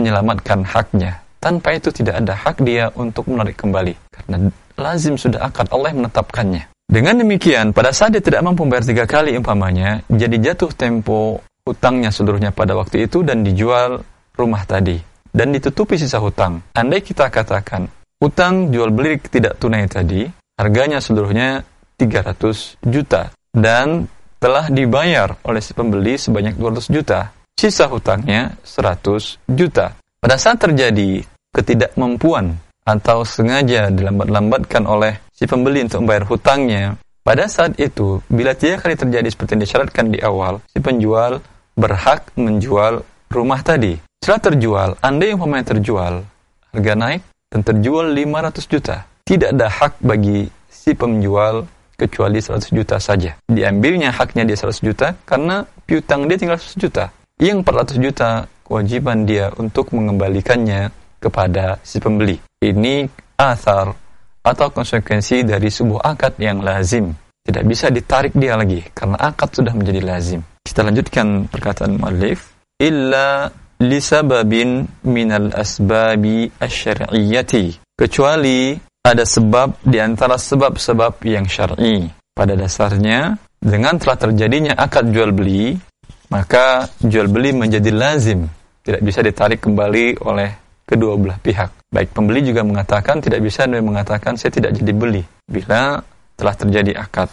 [0.00, 1.20] menyelamatkan haknya.
[1.38, 3.94] Tanpa itu tidak ada hak dia untuk menarik kembali.
[4.08, 6.72] Karena lazim sudah akad Allah menetapkannya.
[6.88, 12.08] Dengan demikian, pada saat dia tidak mampu membayar tiga kali umpamanya, jadi jatuh tempo hutangnya
[12.08, 14.00] seluruhnya pada waktu itu dan dijual
[14.32, 14.96] rumah tadi
[15.28, 16.64] dan ditutupi sisa hutang.
[16.72, 17.84] Andai kita katakan
[18.16, 20.24] hutang jual beli tidak tunai tadi
[20.56, 21.60] harganya seluruhnya
[22.00, 27.34] 300 juta dan telah dibayar oleh si pembeli sebanyak 200 juta.
[27.58, 29.98] Sisa hutangnya 100 juta.
[30.18, 32.54] Pada saat terjadi ketidakmampuan
[32.86, 36.84] atau sengaja dilambat-lambatkan oleh si pembeli untuk membayar hutangnya,
[37.28, 41.44] pada saat itu, bila tiga kali terjadi seperti yang disyaratkan di awal, si penjual
[41.76, 44.00] berhak menjual rumah tadi.
[44.22, 46.24] Setelah terjual, Anda yang pemain terjual,
[46.72, 47.22] harga naik
[47.52, 48.96] dan terjual 500 juta.
[49.28, 53.34] Tidak ada hak bagi si penjual kecuali 100 juta saja.
[53.50, 57.10] Diambilnya haknya dia 100 juta karena piutang dia tinggal 100 juta.
[57.42, 58.30] Yang 400 juta
[58.62, 62.38] kewajiban dia untuk mengembalikannya kepada si pembeli.
[62.62, 63.90] Ini asar
[64.46, 67.10] atau konsekuensi dari sebuah akad yang lazim.
[67.42, 70.40] Tidak bisa ditarik dia lagi karena akad sudah menjadi lazim.
[70.62, 81.24] Kita lanjutkan perkataan muallif illa lisababin minal asbabi asyariyati kecuali ada sebab di antara sebab-sebab
[81.24, 82.12] yang syar'i.
[82.36, 85.74] Pada dasarnya dengan telah terjadinya akad jual beli,
[86.30, 88.46] maka jual beli menjadi lazim,
[88.84, 90.50] tidak bisa ditarik kembali oleh
[90.84, 91.70] kedua belah pihak.
[91.88, 95.98] Baik pembeli juga mengatakan tidak bisa dan mengatakan saya tidak jadi beli bila
[96.36, 97.28] telah terjadi akad.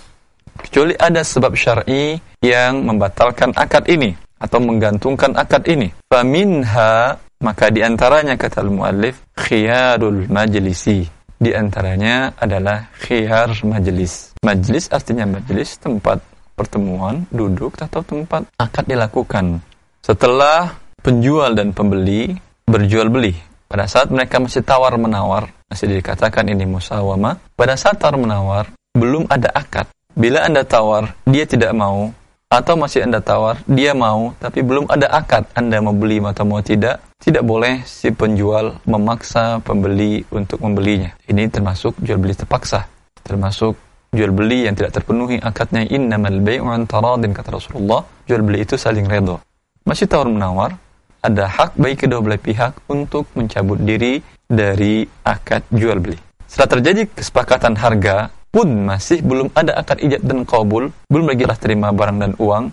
[0.56, 5.92] Kecuali ada sebab syar'i yang membatalkan akad ini atau menggantungkan akad ini.
[6.08, 11.15] Faminha maka di antaranya kata al-muallif khiyarul majlisi.
[11.46, 14.34] Di antaranya adalah khiyar majlis.
[14.42, 16.18] Majlis artinya majlis tempat
[16.58, 19.62] pertemuan, duduk atau tempat akad dilakukan.
[20.02, 20.74] Setelah
[21.06, 22.34] penjual dan pembeli
[22.66, 23.38] berjual beli,
[23.70, 27.38] pada saat mereka masih tawar menawar, masih dikatakan ini musawama.
[27.54, 29.86] Pada saat tawar menawar, belum ada akad.
[30.18, 32.10] Bila Anda tawar, dia tidak mau,
[32.50, 36.66] atau masih Anda tawar, dia mau, tapi belum ada akad Anda mau beli atau mau
[36.66, 41.18] tidak, tidak boleh si penjual memaksa pembeli untuk membelinya.
[41.26, 42.86] Ini termasuk jual beli terpaksa,
[43.26, 43.74] termasuk
[44.14, 48.78] jual beli yang tidak terpenuhi akadnya innamal bai'u an taradin kata Rasulullah, jual beli itu
[48.78, 49.42] saling redha.
[49.90, 50.78] Masih tawar menawar,
[51.26, 56.22] ada hak bagi kedua belah pihak untuk mencabut diri dari akad jual beli.
[56.46, 61.58] Setelah terjadi kesepakatan harga, pun masih belum ada akad ijab dan kabul, belum lagi lah
[61.58, 62.70] terima barang dan uang,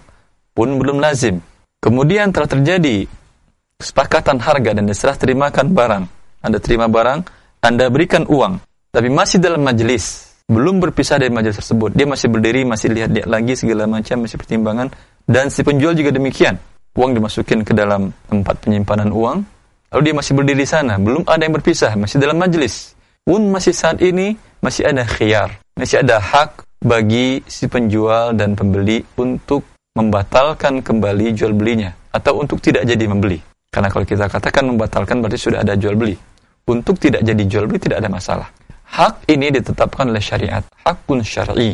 [0.52, 1.40] pun belum lazim.
[1.82, 3.08] Kemudian telah terjadi
[3.82, 6.04] kesepakatan harga dan diserah terimakan barang.
[6.42, 7.26] Anda terima barang,
[7.62, 8.62] Anda berikan uang,
[8.94, 11.94] tapi masih dalam majelis, belum berpisah dari majelis tersebut.
[11.94, 14.90] Dia masih berdiri, masih lihat-lihat lagi segala macam, masih pertimbangan,
[15.26, 16.58] dan si penjual juga demikian
[16.92, 19.38] uang dimasukin ke dalam tempat penyimpanan uang,
[19.92, 22.92] lalu dia masih berdiri di sana, belum ada yang berpisah, masih dalam majelis.
[23.22, 29.06] Pun masih saat ini masih ada khiyar, masih ada hak bagi si penjual dan pembeli
[29.14, 29.62] untuk
[29.94, 33.51] membatalkan kembali jual belinya atau untuk tidak jadi membeli.
[33.72, 36.12] Karena kalau kita katakan membatalkan berarti sudah ada jual beli.
[36.68, 38.48] Untuk tidak jadi jual beli tidak ada masalah.
[38.92, 41.72] Hak ini ditetapkan oleh syariat, hakun syar'i,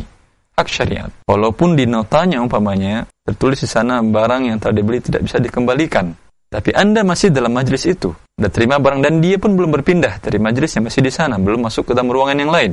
[0.55, 1.11] hak syariat.
[1.27, 6.15] Walaupun di notanya umpamanya tertulis di sana barang yang telah dibeli tidak bisa dikembalikan.
[6.47, 8.15] Tapi Anda masih dalam majelis itu.
[8.39, 11.67] Anda terima barang dan dia pun belum berpindah dari majelis yang masih di sana, belum
[11.67, 12.71] masuk ke dalam ruangan yang lain.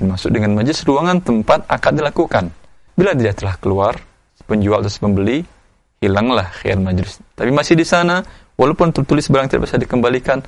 [0.00, 2.48] Ini masuk dengan majelis ruangan tempat akad dilakukan.
[2.96, 4.00] Bila dia telah keluar,
[4.48, 5.44] penjual atau pembeli,
[6.02, 7.22] hilanglah khiyar majelis.
[7.36, 8.24] Tapi masih di sana,
[8.56, 10.38] walaupun tertulis barang tidak bisa dikembalikan,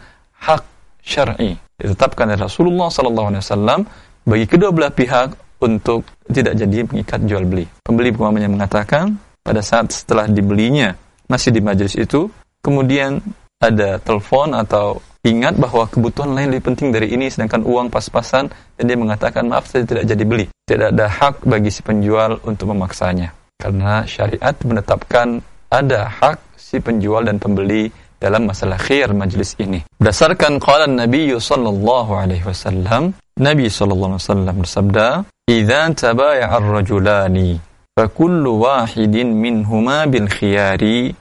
[0.41, 0.63] hak
[1.05, 3.85] syar'i ditetapkan oleh Rasulullah SAW
[4.25, 7.65] bagi kedua belah pihak untuk tidak jadi mengikat jual beli.
[7.85, 10.97] Pembeli umpamanya mengatakan, pada saat setelah dibelinya
[11.29, 12.29] masih di majelis itu,
[12.65, 13.21] kemudian
[13.61, 18.85] ada telepon atau ingat bahwa kebutuhan lain lebih penting dari ini sedangkan uang pas-pasan dan
[18.85, 20.47] dia mengatakan maaf saya tidak jadi beli.
[20.69, 23.33] Tidak ada hak bagi si penjual untuk memaksanya.
[23.57, 25.41] Karena syariat menetapkan
[25.73, 29.85] ada hak si penjual dan pembeli dalam masalah khair majlis ini.
[30.01, 35.07] Berdasarkan qala Nabi sallallahu alaihi wasallam, Nabi sallallahu alaihi wasallam bersabda,
[35.45, 37.61] "Idza tabaya'a ar-rajulani
[37.93, 41.13] fa kullu wahidin minhuma bil khiyari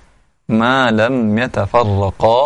[0.55, 2.39] ma lam yatafarraqa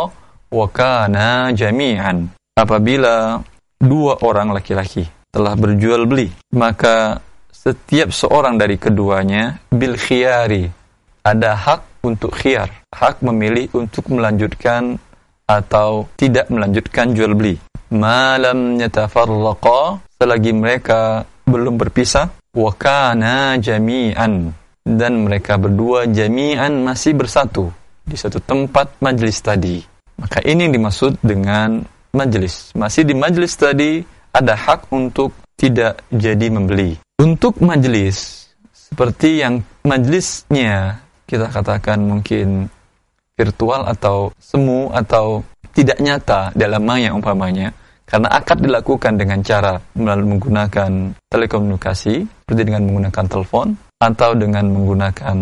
[0.49, 3.37] wa kana jami'an." Apabila
[3.77, 7.21] dua orang laki-laki telah berjual beli, maka
[7.53, 10.65] setiap seorang dari keduanya bil khiyari
[11.21, 14.95] ada hak untuk khiyar hak memilih untuk melanjutkan
[15.43, 17.59] atau tidak melanjutkan jual beli
[17.91, 24.51] malam yatafarraqa selagi mereka belum berpisah wakana jami'an
[24.87, 27.67] dan mereka berdua jami'an masih bersatu
[28.07, 29.83] di satu tempat majlis tadi.
[30.17, 31.83] Maka ini dimaksud dengan
[32.15, 32.71] majlis.
[32.73, 36.95] Masih di majlis tadi ada hak untuk tidak jadi membeli.
[37.19, 42.71] Untuk majlis seperti yang majlisnya kita katakan mungkin
[43.37, 45.43] virtual atau semu atau
[45.75, 47.69] tidak nyata dalam maya umpamanya
[48.07, 55.37] karena akad dilakukan dengan cara melalui menggunakan telekomunikasi, seperti dengan menggunakan telepon atau dengan menggunakan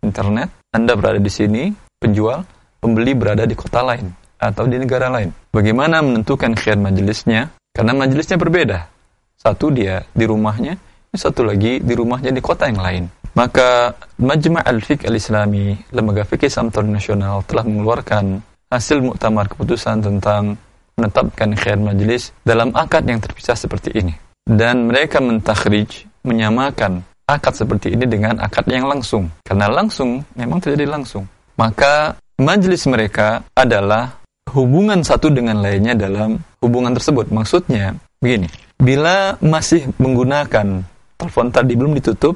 [0.00, 0.48] internet.
[0.72, 1.68] Anda berada di sini,
[2.00, 2.40] penjual,
[2.80, 4.08] pembeli berada di kota lain
[4.40, 5.28] atau di negara lain.
[5.52, 7.52] Bagaimana menentukan khiyar majelisnya?
[7.76, 8.88] Karena majelisnya berbeda.
[9.36, 10.80] Satu dia di rumahnya,
[11.12, 13.04] satu lagi di rumahnya di kota yang lain.
[13.34, 20.58] Maka Majma' al-Fiqh al-Islami, lembaga fikih Islam nasional telah mengeluarkan hasil muktamar keputusan tentang
[20.98, 24.14] menetapkan khair majlis dalam akad yang terpisah seperti ini.
[24.44, 29.30] Dan mereka mentakhrij, menyamakan akad seperti ini dengan akad yang langsung.
[29.46, 31.24] Karena langsung memang terjadi langsung.
[31.54, 37.30] Maka majlis mereka adalah hubungan satu dengan lainnya dalam hubungan tersebut.
[37.30, 40.82] Maksudnya begini, bila masih menggunakan
[41.20, 42.34] telepon tadi belum ditutup,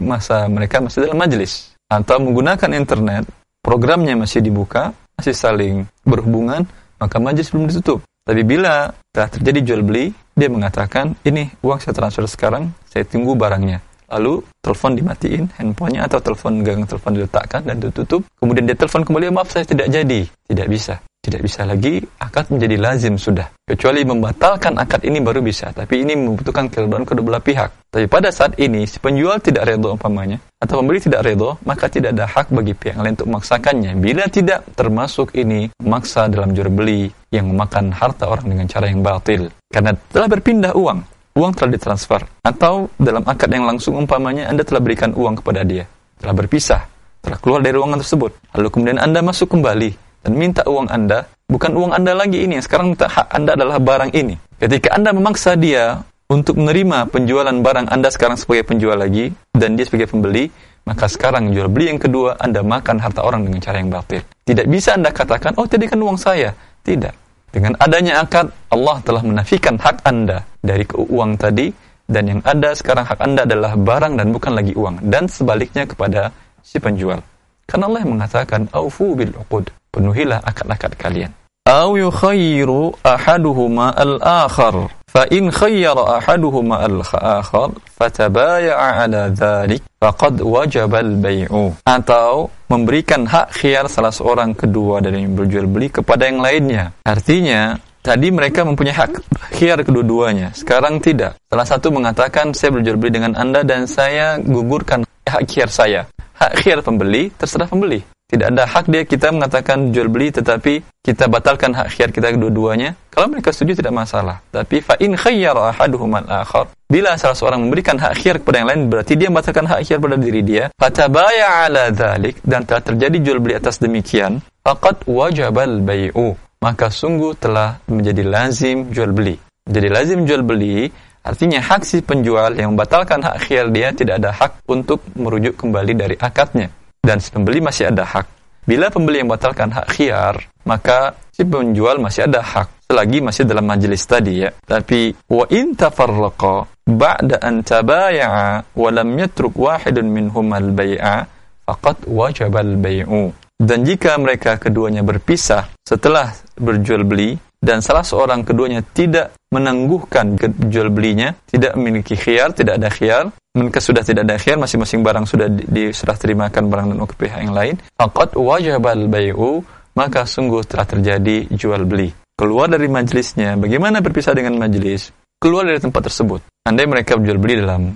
[0.00, 1.74] masa mereka masih dalam majlis.
[1.90, 3.28] Atau menggunakan internet,
[3.60, 6.64] programnya masih dibuka, masih saling berhubungan,
[6.98, 8.00] maka majlis belum ditutup.
[8.24, 13.36] Tapi bila telah terjadi jual beli, dia mengatakan, ini uang saya transfer sekarang, saya tunggu
[13.36, 13.84] barangnya.
[14.08, 18.24] Lalu telepon dimatiin, handphonenya atau telepon gang telepon diletakkan dan ditutup.
[18.40, 20.24] Kemudian dia telepon kembali, maaf saya tidak jadi.
[20.24, 21.00] Tidak bisa.
[21.24, 23.48] Tidak bisa lagi, akad menjadi lazim sudah.
[23.64, 25.72] Kecuali membatalkan akad ini baru bisa.
[25.72, 27.88] Tapi ini membutuhkan keridhaan kedua belah pihak.
[27.88, 32.12] Tapi pada saat ini, si penjual tidak redho umpamanya, atau pembeli tidak redho, maka tidak
[32.12, 33.96] ada hak bagi pihak lain untuk memaksakannya.
[33.96, 39.00] Bila tidak termasuk ini, maksa dalam jual beli yang memakan harta orang dengan cara yang
[39.00, 39.48] batil.
[39.72, 41.00] Karena telah berpindah uang.
[41.40, 42.20] Uang telah ditransfer.
[42.44, 45.88] Atau dalam akad yang langsung umpamanya, Anda telah berikan uang kepada dia.
[46.20, 46.84] Telah berpisah
[47.24, 48.36] telah keluar dari ruangan tersebut.
[48.52, 52.96] Lalu kemudian Anda masuk kembali dan minta uang Anda, bukan uang Anda lagi ini, sekarang
[52.96, 54.40] minta hak Anda adalah barang ini.
[54.56, 56.00] Ketika Anda memaksa dia
[56.32, 60.48] untuk menerima penjualan barang Anda sekarang sebagai penjual lagi dan dia sebagai pembeli,
[60.88, 64.24] maka sekarang jual beli yang kedua Anda makan harta orang dengan cara yang batil.
[64.48, 66.56] Tidak bisa Anda katakan, oh tadi kan uang saya.
[66.80, 67.12] Tidak.
[67.52, 71.68] Dengan adanya akad, Allah telah menafikan hak Anda dari uang tadi
[72.08, 76.32] dan yang ada sekarang hak Anda adalah barang dan bukan lagi uang dan sebaliknya kepada
[76.64, 77.20] si penjual.
[77.68, 81.30] Karena Allah yang mengatakan, "Aufu bil uqud." penuhilah akad-akad kalian
[81.70, 91.72] aw yukhayyiru ahaduhuma al-akhar fa in khayyara ahaduhuma al-akhar fatabaya'a ala dhalik faqad wajaba al-bay'u.
[91.86, 97.78] atau memberikan hak khiyar salah seorang kedua dari yang berjual beli kepada yang lainnya artinya
[98.04, 99.16] Tadi mereka mempunyai hak
[99.56, 100.52] khiar kedua-duanya.
[100.52, 101.40] Sekarang tidak.
[101.48, 106.04] Salah satu mengatakan, saya berjual beli dengan Anda dan saya gugurkan hak khiar saya.
[106.36, 111.30] Hak khiar pembeli, terserah pembeli tidak ada hak dia kita mengatakan jual beli tetapi kita
[111.30, 112.98] batalkan hak khiar kita kedua-duanya.
[113.14, 114.42] Kalau mereka setuju tidak masalah.
[114.50, 118.82] Tapi fa in khayyara ahaduhum al-akhar bila salah seorang memberikan hak khiar kepada yang lain
[118.90, 120.64] berarti dia membatalkan hak khiar pada diri dia.
[120.74, 126.34] Fatabaya ala dzalik dan telah terjadi jual beli atas demikian, faqad wajabal bai'u.
[126.58, 129.38] Maka sungguh telah menjadi lazim jual beli.
[129.62, 130.90] Jadi lazim jual beli
[131.24, 135.96] Artinya hak si penjual yang membatalkan hak khiar dia tidak ada hak untuk merujuk kembali
[135.96, 136.68] dari akadnya
[137.04, 138.26] dan si pembeli masih ada hak.
[138.64, 143.68] Bila pembeli yang batalkan hak khiar, maka si penjual masih ada hak selagi masih dalam
[143.68, 144.50] majelis tadi ya.
[144.54, 151.28] Tapi wa in tafarraqa ba'da an tabaya'a wa lam yatruk wahidun minhum al-bai'a
[151.68, 153.32] faqad wajaba al-bai'u.
[153.54, 160.36] Dan jika mereka keduanya berpisah setelah berjual beli dan salah seorang keduanya tidak menangguhkan
[160.68, 165.46] jual belinya, tidak memiliki khiar, tidak ada khiar, sudah tidak ada khiar, masing-masing barang sudah
[165.46, 169.62] diserah terimakan barang dan ke pihak yang lain, faqad wajabal bai'u,
[169.94, 172.10] maka sungguh telah terjadi jual beli.
[172.34, 175.14] Keluar dari majelisnya, bagaimana berpisah dengan majelis?
[175.38, 176.42] Keluar dari tempat tersebut.
[176.66, 177.94] Andai mereka berjual beli dalam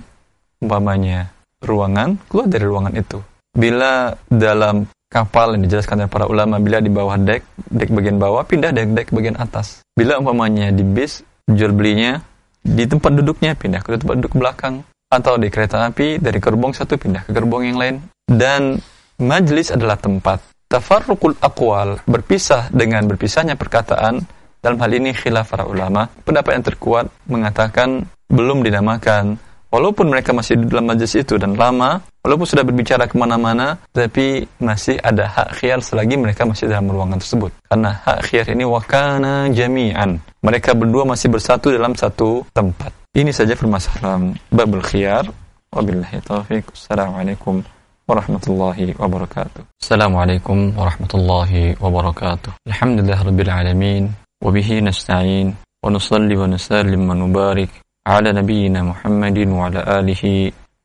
[0.63, 1.27] umpamanya
[1.59, 3.19] ruangan, keluar dari ruangan itu.
[3.51, 8.47] Bila dalam kapal yang dijelaskan oleh para ulama bila di bawah dek, dek bagian bawah
[8.47, 9.83] pindah dek dek bagian atas.
[9.91, 11.19] Bila umpamanya di bis
[11.49, 12.21] jual belinya
[12.63, 16.95] di tempat duduknya pindah ke tempat duduk belakang atau di kereta api dari gerbong satu
[16.95, 17.95] pindah ke gerbong yang lain
[18.29, 18.77] dan
[19.17, 20.37] majlis adalah tempat
[20.69, 24.21] tafarruqul aqwal berpisah dengan berpisahnya perkataan
[24.61, 29.41] dalam hal ini khilaf para ulama pendapat yang terkuat mengatakan belum dinamakan
[29.73, 34.43] walaupun mereka masih di dalam majlis itu dan lama, walaupun sudah berbicara ke mana-mana, tapi
[34.59, 37.53] masih ada hak khiar selagi mereka masih dalam ruangan tersebut.
[37.69, 40.19] Karena hak khiar ini wakana jami'an.
[40.41, 42.98] Mereka berdua masih bersatu dalam satu tempat.
[43.09, 45.25] Ini saja permasalahan babul khiyar.
[45.73, 46.69] Wabillahi taufiq.
[46.73, 47.61] Assalamualaikum
[48.05, 49.65] warahmatullahi wabarakatuh.
[49.81, 52.65] Assalamualaikum warahmatullahi wabarakatuh.
[52.69, 54.03] Alhamdulillah rabbil alamin.
[54.41, 55.57] Wabihi nasta'in.
[55.81, 57.69] Wa nusalli wa nusallim wa nubarik
[58.09, 60.23] على نبينا محمد وعلى آله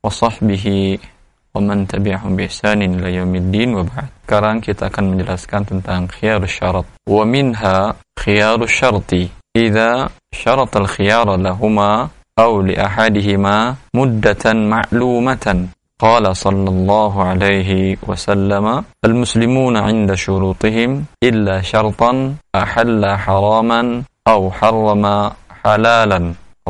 [0.05, 0.65] وصحبه
[1.55, 7.23] ومن تبعهم بإحسان إلى يوم الدين وبعد sekarang kita akan menjelaskan tentang khiyar syarat wa
[7.25, 16.64] minha khiyar syarti idza syarat al khiyar lahuma aw li ahadihima muddatan ma'lumatan قال صلى
[16.64, 18.66] الله عليه وسلم
[19.04, 22.12] المسلمون عند شروطهم إلا شرطا
[22.56, 23.80] أحل حراما
[24.24, 25.04] أو حرم
[25.60, 26.20] حلالا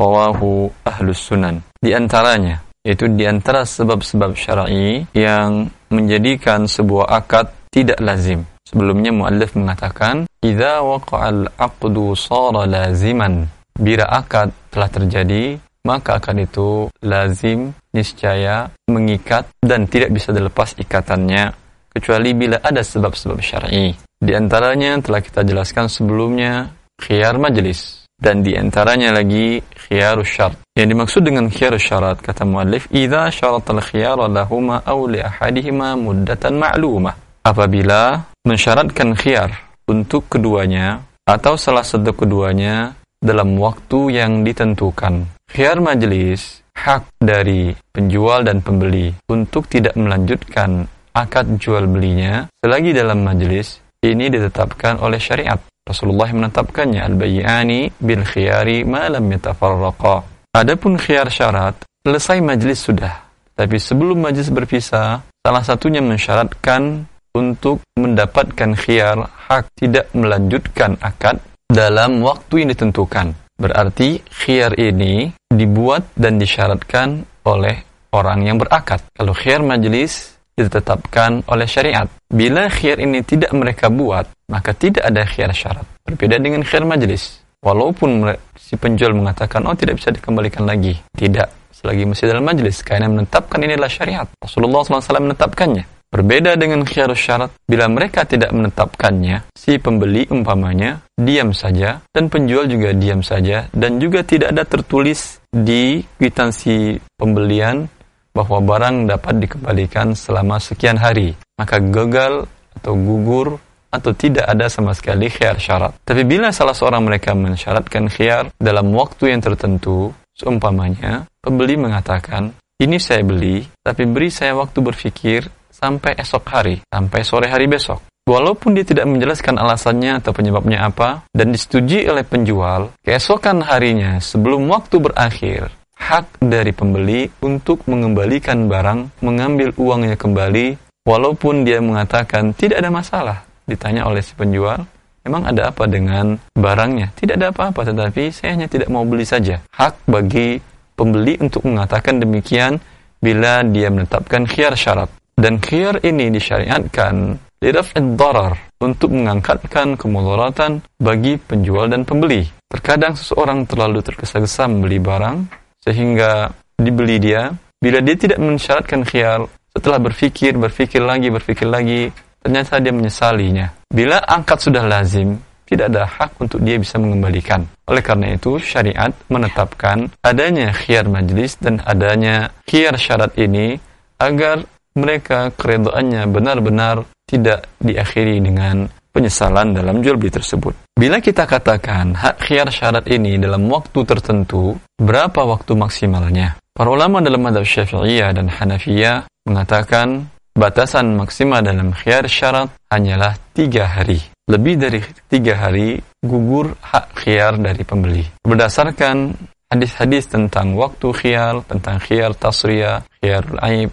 [0.00, 1.60] rawahu ahlus sunan.
[1.76, 8.47] Di antaranya, yaitu di antara sebab-sebab syar'i yang menjadikan sebuah akad tidak lazim.
[8.63, 16.87] Sebelumnya muallif mengatakan, "Idza waqa'al aqdu sara laziman." Bila akad telah terjadi, maka akad itu
[17.03, 21.51] lazim, niscaya, mengikat dan tidak bisa dilepas ikatannya
[21.91, 23.91] kecuali bila ada sebab-sebab syar'i.
[24.15, 26.71] Di antaranya telah kita jelaskan sebelumnya
[27.03, 30.59] khiyar majlis dan di antaranya lagi khiyarus syarat.
[30.71, 36.55] Yang dimaksud dengan khiyarus syarat kata muallif, "Idza syaratal khiyara lahuma aw li ahadihima muddatan
[36.55, 39.53] ma'lumah." Apabila mensyaratkan khiyar
[39.85, 45.29] untuk keduanya atau salah satu keduanya dalam waktu yang ditentukan.
[45.45, 53.21] Khiyar majelis hak dari penjual dan pembeli untuk tidak melanjutkan akad jual belinya selagi dalam
[53.21, 55.61] majelis ini ditetapkan oleh syariat.
[55.85, 60.49] Rasulullah menetapkannya al-bayyani bil khiyari ma lam yatafarraqa.
[60.49, 63.21] Adapun khiyar syarat, selesai majlis sudah.
[63.53, 67.05] Tapi sebelum majlis berpisah, salah satunya mensyaratkan
[67.35, 73.35] untuk mendapatkan khiyar hak tidak melanjutkan akad dalam waktu yang ditentukan.
[73.55, 77.83] Berarti khiyar ini dibuat dan disyaratkan oleh
[78.15, 79.03] orang yang berakad.
[79.11, 82.07] Kalau khiyar majlis ditetapkan oleh syariat.
[82.31, 85.83] Bila khiyar ini tidak mereka buat, maka tidak ada khiyar syarat.
[86.07, 87.43] Berbeda dengan khiyar majelis.
[87.59, 88.23] Walaupun
[88.55, 90.95] si penjual mengatakan, oh tidak bisa dikembalikan lagi.
[91.11, 92.79] Tidak, selagi masih dalam majelis.
[92.85, 94.27] Karena menetapkan ini adalah syariat.
[94.39, 95.94] Rasulullah SAW menetapkannya.
[96.13, 102.69] Berbeda dengan khiyar syarat, bila mereka tidak menetapkannya, si pembeli umpamanya diam saja dan penjual
[102.69, 107.89] juga diam saja dan juga tidak ada tertulis di kwitansi pembelian
[108.35, 113.55] bahwa barang dapat dikembalikan selama sekian hari, maka gagal atau gugur
[113.87, 115.95] atau tidak ada sama sekali khiyar syarat.
[116.03, 122.99] Tapi bila salah seorang mereka mensyaratkan khiyar dalam waktu yang tertentu, seumpamanya pembeli mengatakan, ini
[122.99, 127.99] saya beli, tapi beri saya waktu berpikir sampai esok hari, sampai sore hari besok.
[128.25, 134.65] Walaupun dia tidak menjelaskan alasannya atau penyebabnya apa, dan disetujui oleh penjual, keesokan harinya sebelum
[134.65, 140.73] waktu berakhir, hak dari pembeli untuk mengembalikan barang, mengambil uangnya kembali,
[141.05, 143.37] walaupun dia mengatakan tidak ada masalah.
[143.69, 144.81] Ditanya oleh si penjual,
[145.21, 147.13] memang ada apa dengan barangnya?
[147.13, 149.61] Tidak ada apa-apa, tetapi saya hanya tidak mau beli saja.
[149.69, 150.57] Hak bagi
[150.97, 152.81] pembeli untuk mengatakan demikian
[153.21, 155.13] bila dia menetapkan khiyar syarat.
[155.35, 162.47] Dan khiyar ini disyariatkan liraf'id darar untuk mengangkatkan kemudaratan bagi penjual dan pembeli.
[162.71, 165.37] Terkadang seseorang terlalu tergesa-gesa membeli barang
[165.83, 169.43] sehingga dibeli dia bila dia tidak mensyaratkan khiyar
[169.75, 172.09] setelah berpikir berpikir lagi berpikir lagi
[172.41, 177.65] ternyata dia menyesalinya bila angkat sudah lazim tidak ada hak untuk dia bisa mengembalikan.
[177.89, 183.81] Oleh karena itu, syariat menetapkan adanya khiyar majlis dan adanya khiyar syarat ini
[184.21, 184.61] agar
[184.95, 190.75] mereka keredoannya benar-benar tidak diakhiri dengan penyesalan dalam jual beli tersebut.
[190.95, 196.59] Bila kita katakan hak khiar syarat ini dalam waktu tertentu, berapa waktu maksimalnya?
[196.75, 203.87] Para ulama dalam madhab syafi'iyah dan hanafiyah mengatakan batasan maksimal dalam khiar syarat hanyalah tiga
[203.87, 204.19] hari.
[204.45, 204.99] Lebih dari
[205.31, 208.23] tiga hari gugur hak khiar dari pembeli.
[208.43, 209.33] Berdasarkan
[209.71, 213.89] hadis-hadis tentang waktu khiar, tentang khiar tasriyah, khiar aib,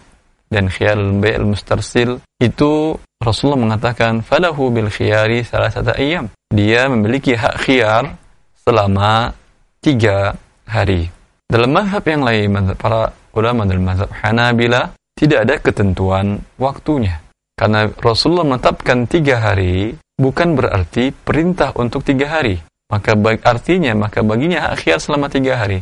[0.53, 6.29] dan khiyar al mustarsil itu Rasulullah mengatakan falahu bil khiyari salah satu ayam.
[6.53, 8.13] Dia memiliki hak khiyar
[8.61, 9.33] selama
[9.81, 10.37] tiga
[10.69, 11.09] hari.
[11.49, 17.23] Dalam mazhab yang lain, para ulama dalam mazhab Hanabila tidak ada ketentuan waktunya.
[17.57, 22.59] Karena Rasulullah menetapkan tiga hari bukan berarti perintah untuk tiga hari.
[22.91, 25.81] Maka artinya maka baginya hak khiyar selama tiga hari.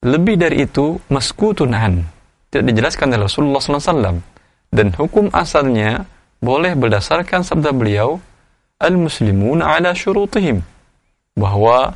[0.00, 2.19] Lebih dari itu maskutun an
[2.50, 4.18] tidak dijelaskan oleh Rasulullah SAW.
[4.70, 6.02] Dan hukum asalnya
[6.42, 8.18] boleh berdasarkan sabda beliau,
[8.82, 10.62] Al-Muslimun ala syurutihim.
[11.38, 11.94] Bahwa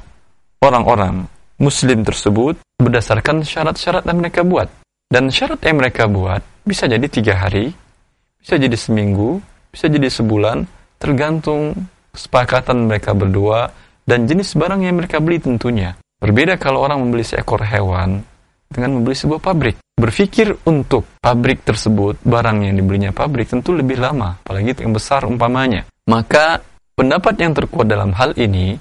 [0.62, 1.26] orang-orang
[1.58, 4.70] Muslim tersebut berdasarkan syarat-syarat yang mereka buat.
[5.10, 7.70] Dan syarat yang mereka buat bisa jadi tiga hari,
[8.40, 9.38] bisa jadi seminggu,
[9.70, 10.64] bisa jadi sebulan,
[10.98, 11.74] tergantung
[12.14, 13.70] kesepakatan mereka berdua
[14.06, 15.98] dan jenis barang yang mereka beli tentunya.
[16.22, 18.24] Berbeda kalau orang membeli seekor hewan
[18.68, 24.36] dengan membeli sebuah pabrik berpikir untuk pabrik tersebut, barang yang dibelinya pabrik tentu lebih lama,
[24.42, 25.86] apalagi yang besar umpamanya.
[26.10, 26.60] Maka
[26.98, 28.76] pendapat yang terkuat dalam hal ini,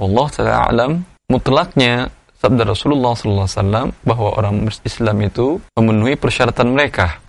[0.00, 0.92] Allah Taala alam,
[1.28, 2.08] mutlaknya
[2.40, 7.20] sabda Rasulullah SAW bahwa orang Islam itu memenuhi persyaratan mereka.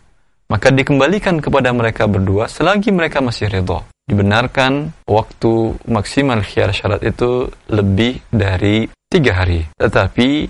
[0.48, 3.84] Maka dikembalikan kepada mereka berdua selagi mereka masih redha.
[4.08, 9.68] Dibenarkan waktu maksimal khiyar syarat itu lebih dari tiga hari.
[9.76, 10.48] Tetapi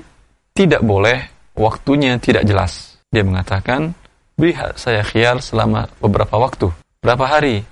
[0.53, 3.01] tidak boleh waktunya tidak jelas.
[3.09, 3.91] Dia mengatakan,
[4.37, 6.69] beri saya khiyar selama beberapa waktu.
[7.01, 7.65] Berapa hari?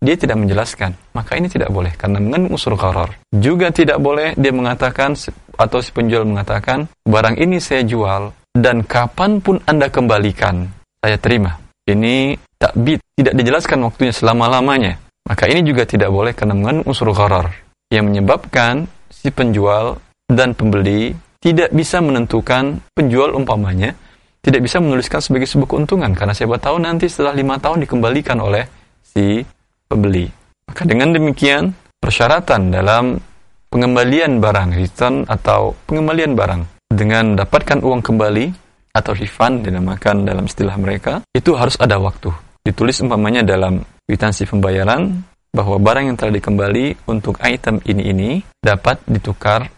[0.00, 0.92] Dia tidak menjelaskan.
[1.16, 3.16] Maka ini tidak boleh karena mengandung unsur qarar.
[3.32, 5.16] Juga tidak boleh dia mengatakan
[5.56, 10.68] atau si penjual mengatakan, barang ini saya jual dan kapan pun Anda kembalikan,
[11.00, 11.56] saya terima.
[11.86, 15.00] Ini takbit, tidak dijelaskan waktunya selama-lamanya.
[15.26, 17.50] Maka ini juga tidak boleh karena mengandung unsur qarar
[17.90, 21.14] yang menyebabkan si penjual dan pembeli
[21.46, 23.94] tidak bisa menentukan penjual umpamanya
[24.42, 28.62] tidak bisa menuliskan sebagai sebuah keuntungan karena siapa tahu nanti setelah lima tahun dikembalikan oleh
[29.02, 29.42] si
[29.90, 30.30] pembeli.
[30.70, 33.18] Maka dengan demikian persyaratan dalam
[33.66, 38.46] pengembalian barang return atau pengembalian barang dengan mendapatkan uang kembali
[38.94, 42.30] atau refund dinamakan dalam istilah mereka itu harus ada waktu.
[42.62, 45.10] Ditulis umpamanya dalam kwitansi pembayaran
[45.50, 48.30] bahwa barang yang telah dikembali untuk item ini ini
[48.62, 49.75] dapat ditukar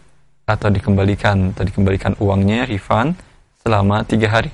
[0.49, 3.13] atau dikembalikan atau dikembalikan uangnya refund
[3.61, 4.49] selama tiga hari.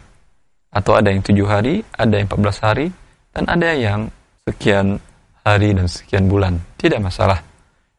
[0.75, 2.87] Atau ada yang tujuh hari ada yang 14 hari
[3.31, 4.11] dan ada yang
[4.43, 4.99] sekian
[5.47, 6.59] hari dan sekian bulan.
[6.75, 7.39] Tidak masalah.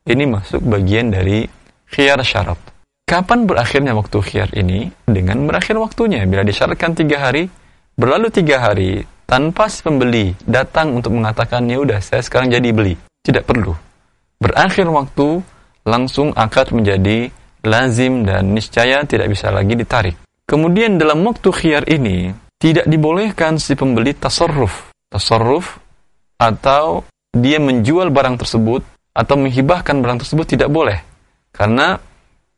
[0.04, 1.48] Ini masuk bagian dari
[1.88, 2.60] khiyar syarat.
[3.06, 4.92] Kapan berakhirnya waktu khiyar ini?
[5.06, 6.26] Dengan berakhir waktunya.
[6.26, 7.48] Bila disyaratkan tiga hari
[7.96, 12.94] berlalu tiga hari tanpa si pembeli datang untuk mengatakan ya udah saya sekarang jadi beli.
[13.24, 13.72] Tidak perlu.
[14.36, 15.40] Berakhir waktu
[15.86, 17.30] langsung akad menjadi
[17.66, 20.16] lazim dan niscaya tidak bisa lagi ditarik.
[20.46, 24.94] Kemudian dalam waktu khiyar ini tidak dibolehkan si pembeli tasarruf.
[25.10, 25.82] Tasarruf
[26.38, 27.02] atau
[27.34, 31.02] dia menjual barang tersebut atau menghibahkan barang tersebut tidak boleh.
[31.50, 31.98] Karena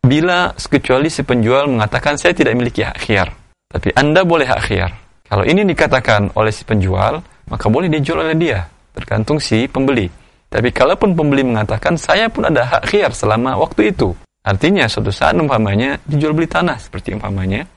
[0.02, 3.28] bila kecuali si penjual mengatakan saya tidak memiliki hak khiyar.
[3.68, 4.90] Tapi Anda boleh hak khiyar.
[5.28, 7.20] Kalau ini dikatakan oleh si penjual,
[7.52, 8.64] maka boleh dijual oleh dia,
[8.96, 10.08] tergantung si pembeli.
[10.48, 14.16] Tapi kalaupun pembeli mengatakan saya pun ada hak khiyar selama waktu itu,
[14.48, 17.68] artinya suatu saat umpamanya dijual beli tanah seperti umpamanya,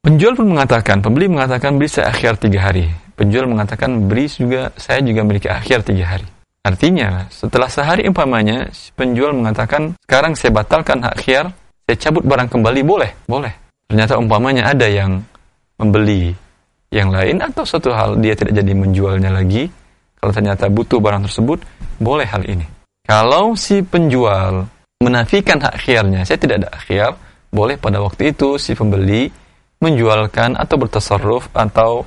[0.00, 5.04] penjual pun mengatakan, pembeli mengatakan beli saya akhir tiga hari, penjual mengatakan beli juga saya
[5.04, 6.28] juga memiliki akhir tiga hari.
[6.60, 11.46] Artinya, setelah sehari umpamanya, penjual mengatakan, sekarang saya batalkan hak khiyar,
[11.88, 13.10] saya cabut barang kembali, boleh?
[13.24, 13.52] Boleh.
[13.88, 15.24] Ternyata umpamanya ada yang
[15.80, 16.36] membeli
[16.90, 19.70] yang lain atau suatu hal dia tidak jadi menjualnya lagi
[20.18, 21.58] kalau ternyata butuh barang tersebut
[22.02, 22.66] boleh hal ini
[23.06, 24.66] kalau si penjual
[25.00, 26.22] menafikan hak khiyarnya.
[26.28, 27.12] Saya tidak ada hak khiyar.
[27.50, 29.26] Boleh pada waktu itu si pembeli
[29.80, 32.06] menjualkan atau bertasarruf atau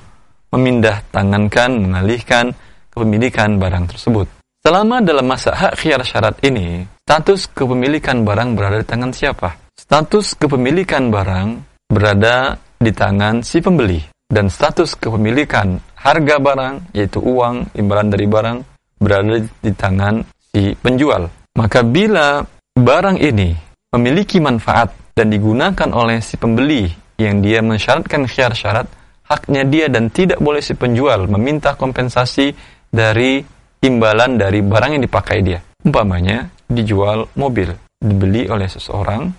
[0.53, 2.53] memindah tangankan mengalihkan
[2.93, 4.29] kepemilikan barang tersebut.
[4.63, 9.49] Selama dalam masa hak khiyar syarat ini status kepemilikan barang berada di tangan siapa?
[9.75, 11.47] Status kepemilikan barang
[11.91, 13.99] berada di tangan si pembeli.
[14.33, 18.57] Dan status kepemilikan harga barang, yaitu uang, imbalan dari barang,
[18.97, 21.29] berada di tangan si penjual.
[21.53, 22.41] Maka bila
[22.83, 23.55] barang ini
[23.95, 28.91] memiliki manfaat dan digunakan oleh si pembeli yang dia mensyaratkan khiar syarat,
[29.23, 32.51] haknya dia dan tidak boleh si penjual meminta kompensasi
[32.91, 33.39] dari
[33.79, 35.63] imbalan dari barang yang dipakai dia.
[35.87, 37.71] Umpamanya, dijual mobil,
[38.03, 39.31] dibeli oleh seseorang,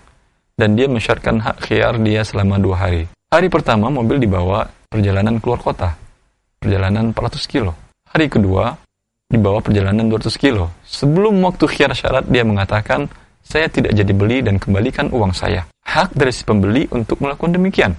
[0.56, 3.04] dan dia mensyaratkan hak khiar dia selama dua hari.
[3.28, 5.90] Hari pertama mobil dibawa perjalanan keluar kota,
[6.62, 7.74] perjalanan 400 kilo.
[8.14, 8.78] Hari kedua,
[9.26, 10.70] dibawa perjalanan 200 kilo.
[10.86, 13.10] Sebelum waktu khiar syarat, dia mengatakan,
[13.44, 15.68] saya tidak jadi beli dan kembalikan uang saya.
[15.84, 17.92] Hak dari si pembeli untuk melakukan demikian.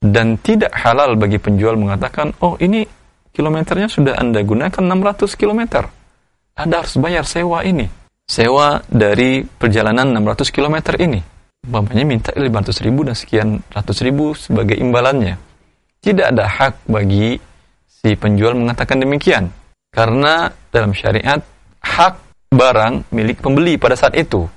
[0.00, 2.84] Dan tidak halal bagi penjual mengatakan, oh ini
[3.32, 5.88] kilometernya sudah Anda gunakan 600 kilometer.
[6.54, 7.88] Anda harus bayar sewa ini.
[8.28, 11.20] Sewa dari perjalanan 600 kilometer ini.
[11.66, 15.50] Umpamanya minta 500 ribu dan sekian ratus ribu sebagai imbalannya
[16.00, 17.36] tidak ada hak bagi
[17.84, 19.52] si penjual mengatakan demikian.
[19.92, 21.38] Karena dalam syariat,
[21.84, 22.14] hak
[22.50, 24.48] barang milik pembeli pada saat itu.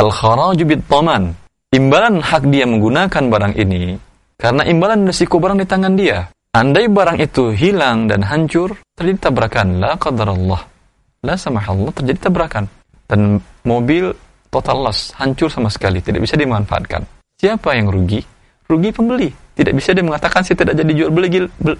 [0.00, 1.36] Al-kharaju taman.
[1.70, 3.94] Imbalan hak dia menggunakan barang ini,
[4.40, 6.26] karena imbalan risiko barang di tangan dia.
[6.56, 9.78] Andai barang itu hilang dan hancur, terjadi tabrakan.
[9.78, 10.60] La qadarallah.
[11.22, 12.66] La samahallah, terjadi tabrakan.
[13.06, 14.10] Dan mobil
[14.50, 17.06] total loss, hancur sama sekali, tidak bisa dimanfaatkan.
[17.38, 18.18] Siapa yang rugi?
[18.66, 19.30] Rugi pembeli
[19.60, 21.28] tidak bisa dia mengatakan saya tidak jadi jual beli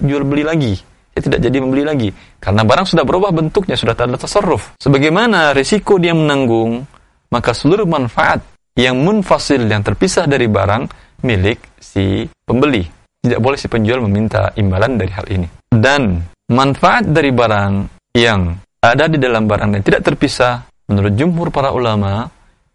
[0.04, 0.76] jual beli lagi.
[1.10, 2.08] Saya tidak jadi membeli lagi
[2.38, 4.76] karena barang sudah berubah bentuknya, sudah tak ada tasarruf.
[4.78, 6.86] Sebagaimana risiko dia menanggung,
[7.30, 8.42] maka seluruh manfaat
[8.76, 10.86] yang munfasil yang terpisah dari barang
[11.22, 12.86] milik si pembeli.
[13.20, 15.48] Tidak boleh si penjual meminta imbalan dari hal ini.
[15.68, 16.18] Dan
[16.50, 17.72] manfaat dari barang
[18.16, 22.26] yang ada di dalam barang yang tidak terpisah menurut jumhur para ulama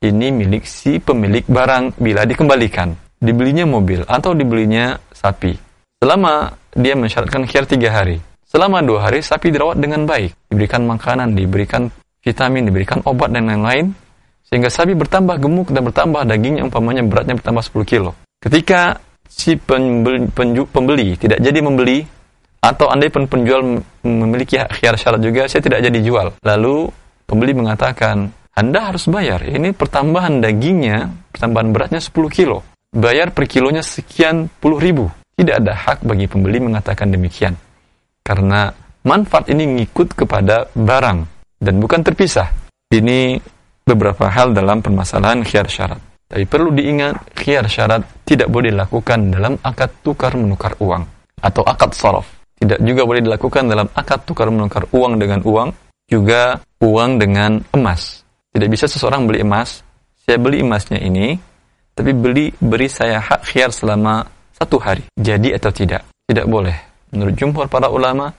[0.06, 5.58] ini milik si pemilik barang bila dikembalikan dibelinya mobil atau dibelinya sapi.
[5.97, 8.22] Selama dia mensyaratkan khiyar tiga hari.
[8.45, 10.32] Selama dua hari sapi dirawat dengan baik.
[10.47, 11.89] Diberikan makanan, diberikan
[12.22, 13.91] vitamin, diberikan obat dan lain-lain.
[14.46, 18.12] Sehingga sapi bertambah gemuk dan bertambah dagingnya umpamanya beratnya bertambah 10 kilo.
[18.39, 22.06] Ketika si pembeli, penju, pembeli tidak jadi membeli
[22.62, 26.28] atau andai pun penjual memiliki hak khiyar syarat juga saya tidak jadi jual.
[26.46, 26.89] Lalu
[27.26, 29.41] pembeli mengatakan, Anda harus bayar.
[29.43, 32.62] Ini pertambahan dagingnya, pertambahan beratnya 10 kilo
[32.96, 35.12] bayar per kilonya sekian puluh ribu.
[35.36, 37.60] Tidak ada hak bagi pembeli mengatakan demikian.
[38.24, 38.72] Karena
[39.04, 41.20] manfaat ini ngikut kepada barang
[41.60, 42.48] dan bukan terpisah.
[42.88, 43.36] Ini
[43.86, 46.02] beberapa hal dalam permasalahan khiar syarat.
[46.26, 51.06] Tapi perlu diingat, khiar syarat tidak boleh dilakukan dalam akad tukar menukar uang
[51.38, 52.26] atau akad sorof.
[52.58, 55.70] Tidak juga boleh dilakukan dalam akad tukar menukar uang dengan uang,
[56.10, 58.26] juga uang dengan emas.
[58.50, 59.86] Tidak bisa seseorang beli emas,
[60.26, 61.38] saya beli emasnya ini,
[61.94, 64.26] tapi beli beri saya hak khiar selama
[64.58, 65.06] satu hari.
[65.14, 66.10] Jadi atau tidak?
[66.26, 66.74] Tidak boleh.
[67.14, 68.34] Menurut jumhur para ulama,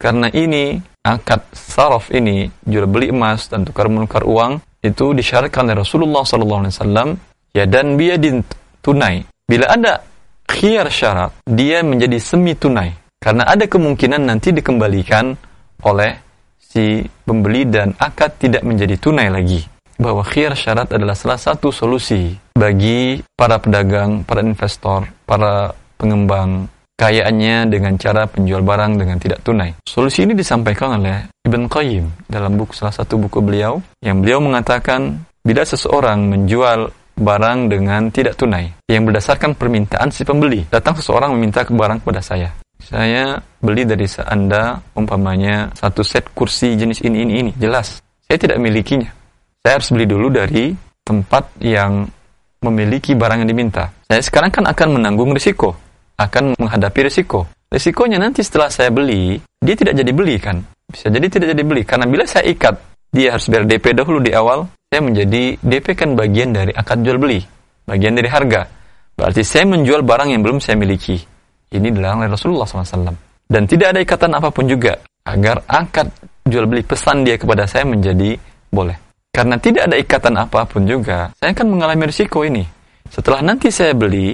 [0.00, 5.82] karena ini akad saraf ini jual beli emas dan tukar menukar uang itu disyaratkan oleh
[5.82, 7.16] Rasulullah SAW
[7.52, 8.44] ya dan biadin
[8.80, 9.24] tunai.
[9.46, 10.02] Bila ada
[10.46, 15.34] khiar syarat, dia menjadi semi tunai karena ada kemungkinan nanti dikembalikan
[15.82, 16.12] oleh
[16.60, 19.64] si pembeli dan akad tidak menjadi tunai lagi
[19.96, 27.68] bahwa khiyar syarat adalah salah satu solusi bagi para pedagang, para investor, para pengembang kayaannya
[27.68, 29.76] dengan cara penjual barang dengan tidak tunai.
[29.84, 35.20] Solusi ini disampaikan oleh Ibn Qayyim dalam buku salah satu buku beliau yang beliau mengatakan
[35.44, 40.64] bila seseorang menjual barang dengan tidak tunai yang berdasarkan permintaan si pembeli.
[40.68, 42.50] Datang seseorang meminta ke barang kepada saya.
[42.76, 48.04] Saya beli dari Anda umpamanya satu set kursi jenis ini ini ini jelas.
[48.26, 49.08] Saya tidak memilikinya.
[49.64, 50.76] Saya harus beli dulu dari
[51.06, 52.04] tempat yang
[52.60, 53.88] memiliki barang yang diminta.
[54.10, 55.85] Saya sekarang kan akan menanggung risiko
[56.16, 57.46] akan menghadapi risiko.
[57.68, 60.62] Risikonya nanti setelah saya beli, dia tidak jadi beli kan?
[60.88, 61.82] Bisa jadi tidak jadi beli.
[61.82, 62.74] Karena bila saya ikat,
[63.12, 67.18] dia harus bayar DP dahulu di awal, saya menjadi DP kan bagian dari akad jual
[67.18, 67.42] beli.
[67.86, 68.66] Bagian dari harga.
[69.16, 71.18] Berarti saya menjual barang yang belum saya miliki.
[71.72, 73.16] Ini adalah oleh Rasulullah SAW.
[73.46, 74.94] Dan tidak ada ikatan apa pun juga
[75.26, 76.06] agar akad
[76.46, 78.38] jual beli pesan dia kepada saya menjadi
[78.70, 78.94] boleh.
[79.34, 82.64] Karena tidak ada ikatan apa pun juga, saya akan mengalami risiko ini.
[83.10, 84.32] Setelah nanti saya beli,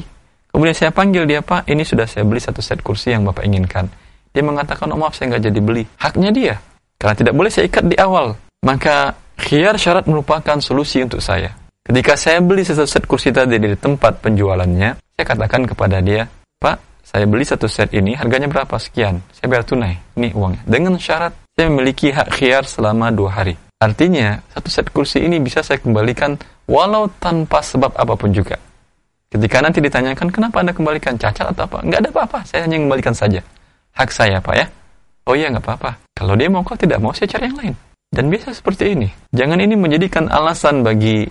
[0.53, 3.89] Kemudian saya panggil dia, Pak, ini sudah saya beli satu set kursi yang Bapak inginkan.
[4.37, 5.85] Dia mengatakan, oh maaf saya nggak jadi beli.
[5.97, 6.55] Haknya dia.
[7.01, 8.37] Karena tidak boleh saya ikat di awal.
[8.63, 11.57] Maka khiar syarat merupakan solusi untuk saya.
[11.83, 16.29] Ketika saya beli satu set kursi tadi di tempat penjualannya, saya katakan kepada dia,
[16.61, 18.77] Pak, saya beli satu set ini, harganya berapa?
[18.79, 19.19] Sekian.
[19.35, 19.99] Saya bayar tunai.
[20.21, 20.63] Ini uangnya.
[20.69, 23.57] Dengan syarat saya memiliki hak khiar selama dua hari.
[23.83, 26.39] Artinya, satu set kursi ini bisa saya kembalikan
[26.71, 28.55] walau tanpa sebab apa pun juga.
[29.33, 31.17] Ketika nanti ditanyakan, kenapa Anda kembalikan?
[31.17, 31.81] Cacat atau apa?
[31.81, 33.41] Enggak ada apa-apa, saya hanya kembalikan saja.
[33.97, 34.69] Hak saya, Pak ya.
[35.25, 35.97] Oh iya, nggak apa-apa.
[36.13, 37.75] Kalau dia mau, kok tidak mau, saya cari yang lain.
[38.13, 39.09] Dan biasa seperti ini.
[39.33, 41.25] Jangan ini menjadikan alasan bagi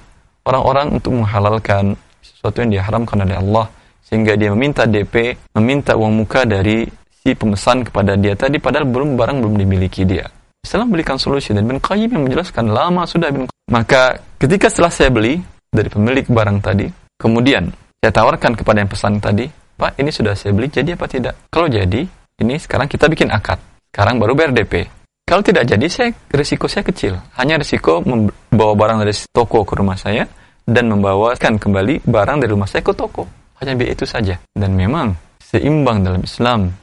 [0.49, 1.93] orang-orang untuk menghalalkan
[2.25, 3.69] sesuatu yang diharamkan oleh Allah.
[4.01, 6.89] Sehingga dia meminta DP, meminta uang muka dari
[7.21, 10.25] si pemesan kepada dia tadi, padahal belum barang belum dimiliki dia.
[10.65, 15.13] Islam berikan solusi dan bin Qayyim yang menjelaskan lama sudah bin Maka ketika setelah saya
[15.13, 15.37] beli
[15.69, 16.89] dari pemilik barang tadi,
[17.21, 17.69] kemudian
[18.01, 19.45] saya tawarkan kepada yang pesan tadi,
[19.77, 21.37] Pak, ini sudah saya beli, jadi apa tidak?
[21.53, 22.01] Kalau jadi,
[22.41, 23.61] ini sekarang kita bikin akad.
[23.93, 24.89] Sekarang baru bayar DP.
[25.21, 27.13] Kalau tidak jadi, saya risiko saya kecil.
[27.37, 30.25] Hanya risiko membawa barang dari toko ke rumah saya
[30.65, 33.29] dan membawakan kembali barang dari rumah saya ke toko.
[33.61, 34.33] Hanya biaya itu saja.
[34.49, 36.73] Dan memang seimbang dalam Islam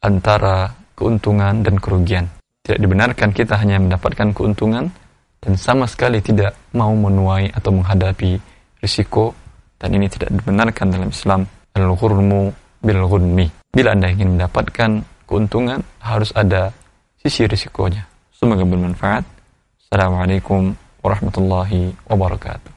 [0.00, 2.24] antara keuntungan dan kerugian.
[2.64, 4.88] Tidak dibenarkan kita hanya mendapatkan keuntungan
[5.44, 8.40] dan sama sekali tidak mau menuai atau menghadapi
[8.80, 9.43] risiko
[9.78, 11.46] dan ini tidak dibenarkan dalam Islam.
[11.74, 12.54] Al-ghurmu
[12.84, 16.70] bil ghunmi bila anda ingin mendapatkan keuntungan harus ada
[17.18, 18.06] sisi risikonya.
[18.30, 19.26] Semoga bermanfaat.
[19.88, 22.73] Assalamualaikum warahmatullahi wabarakatuh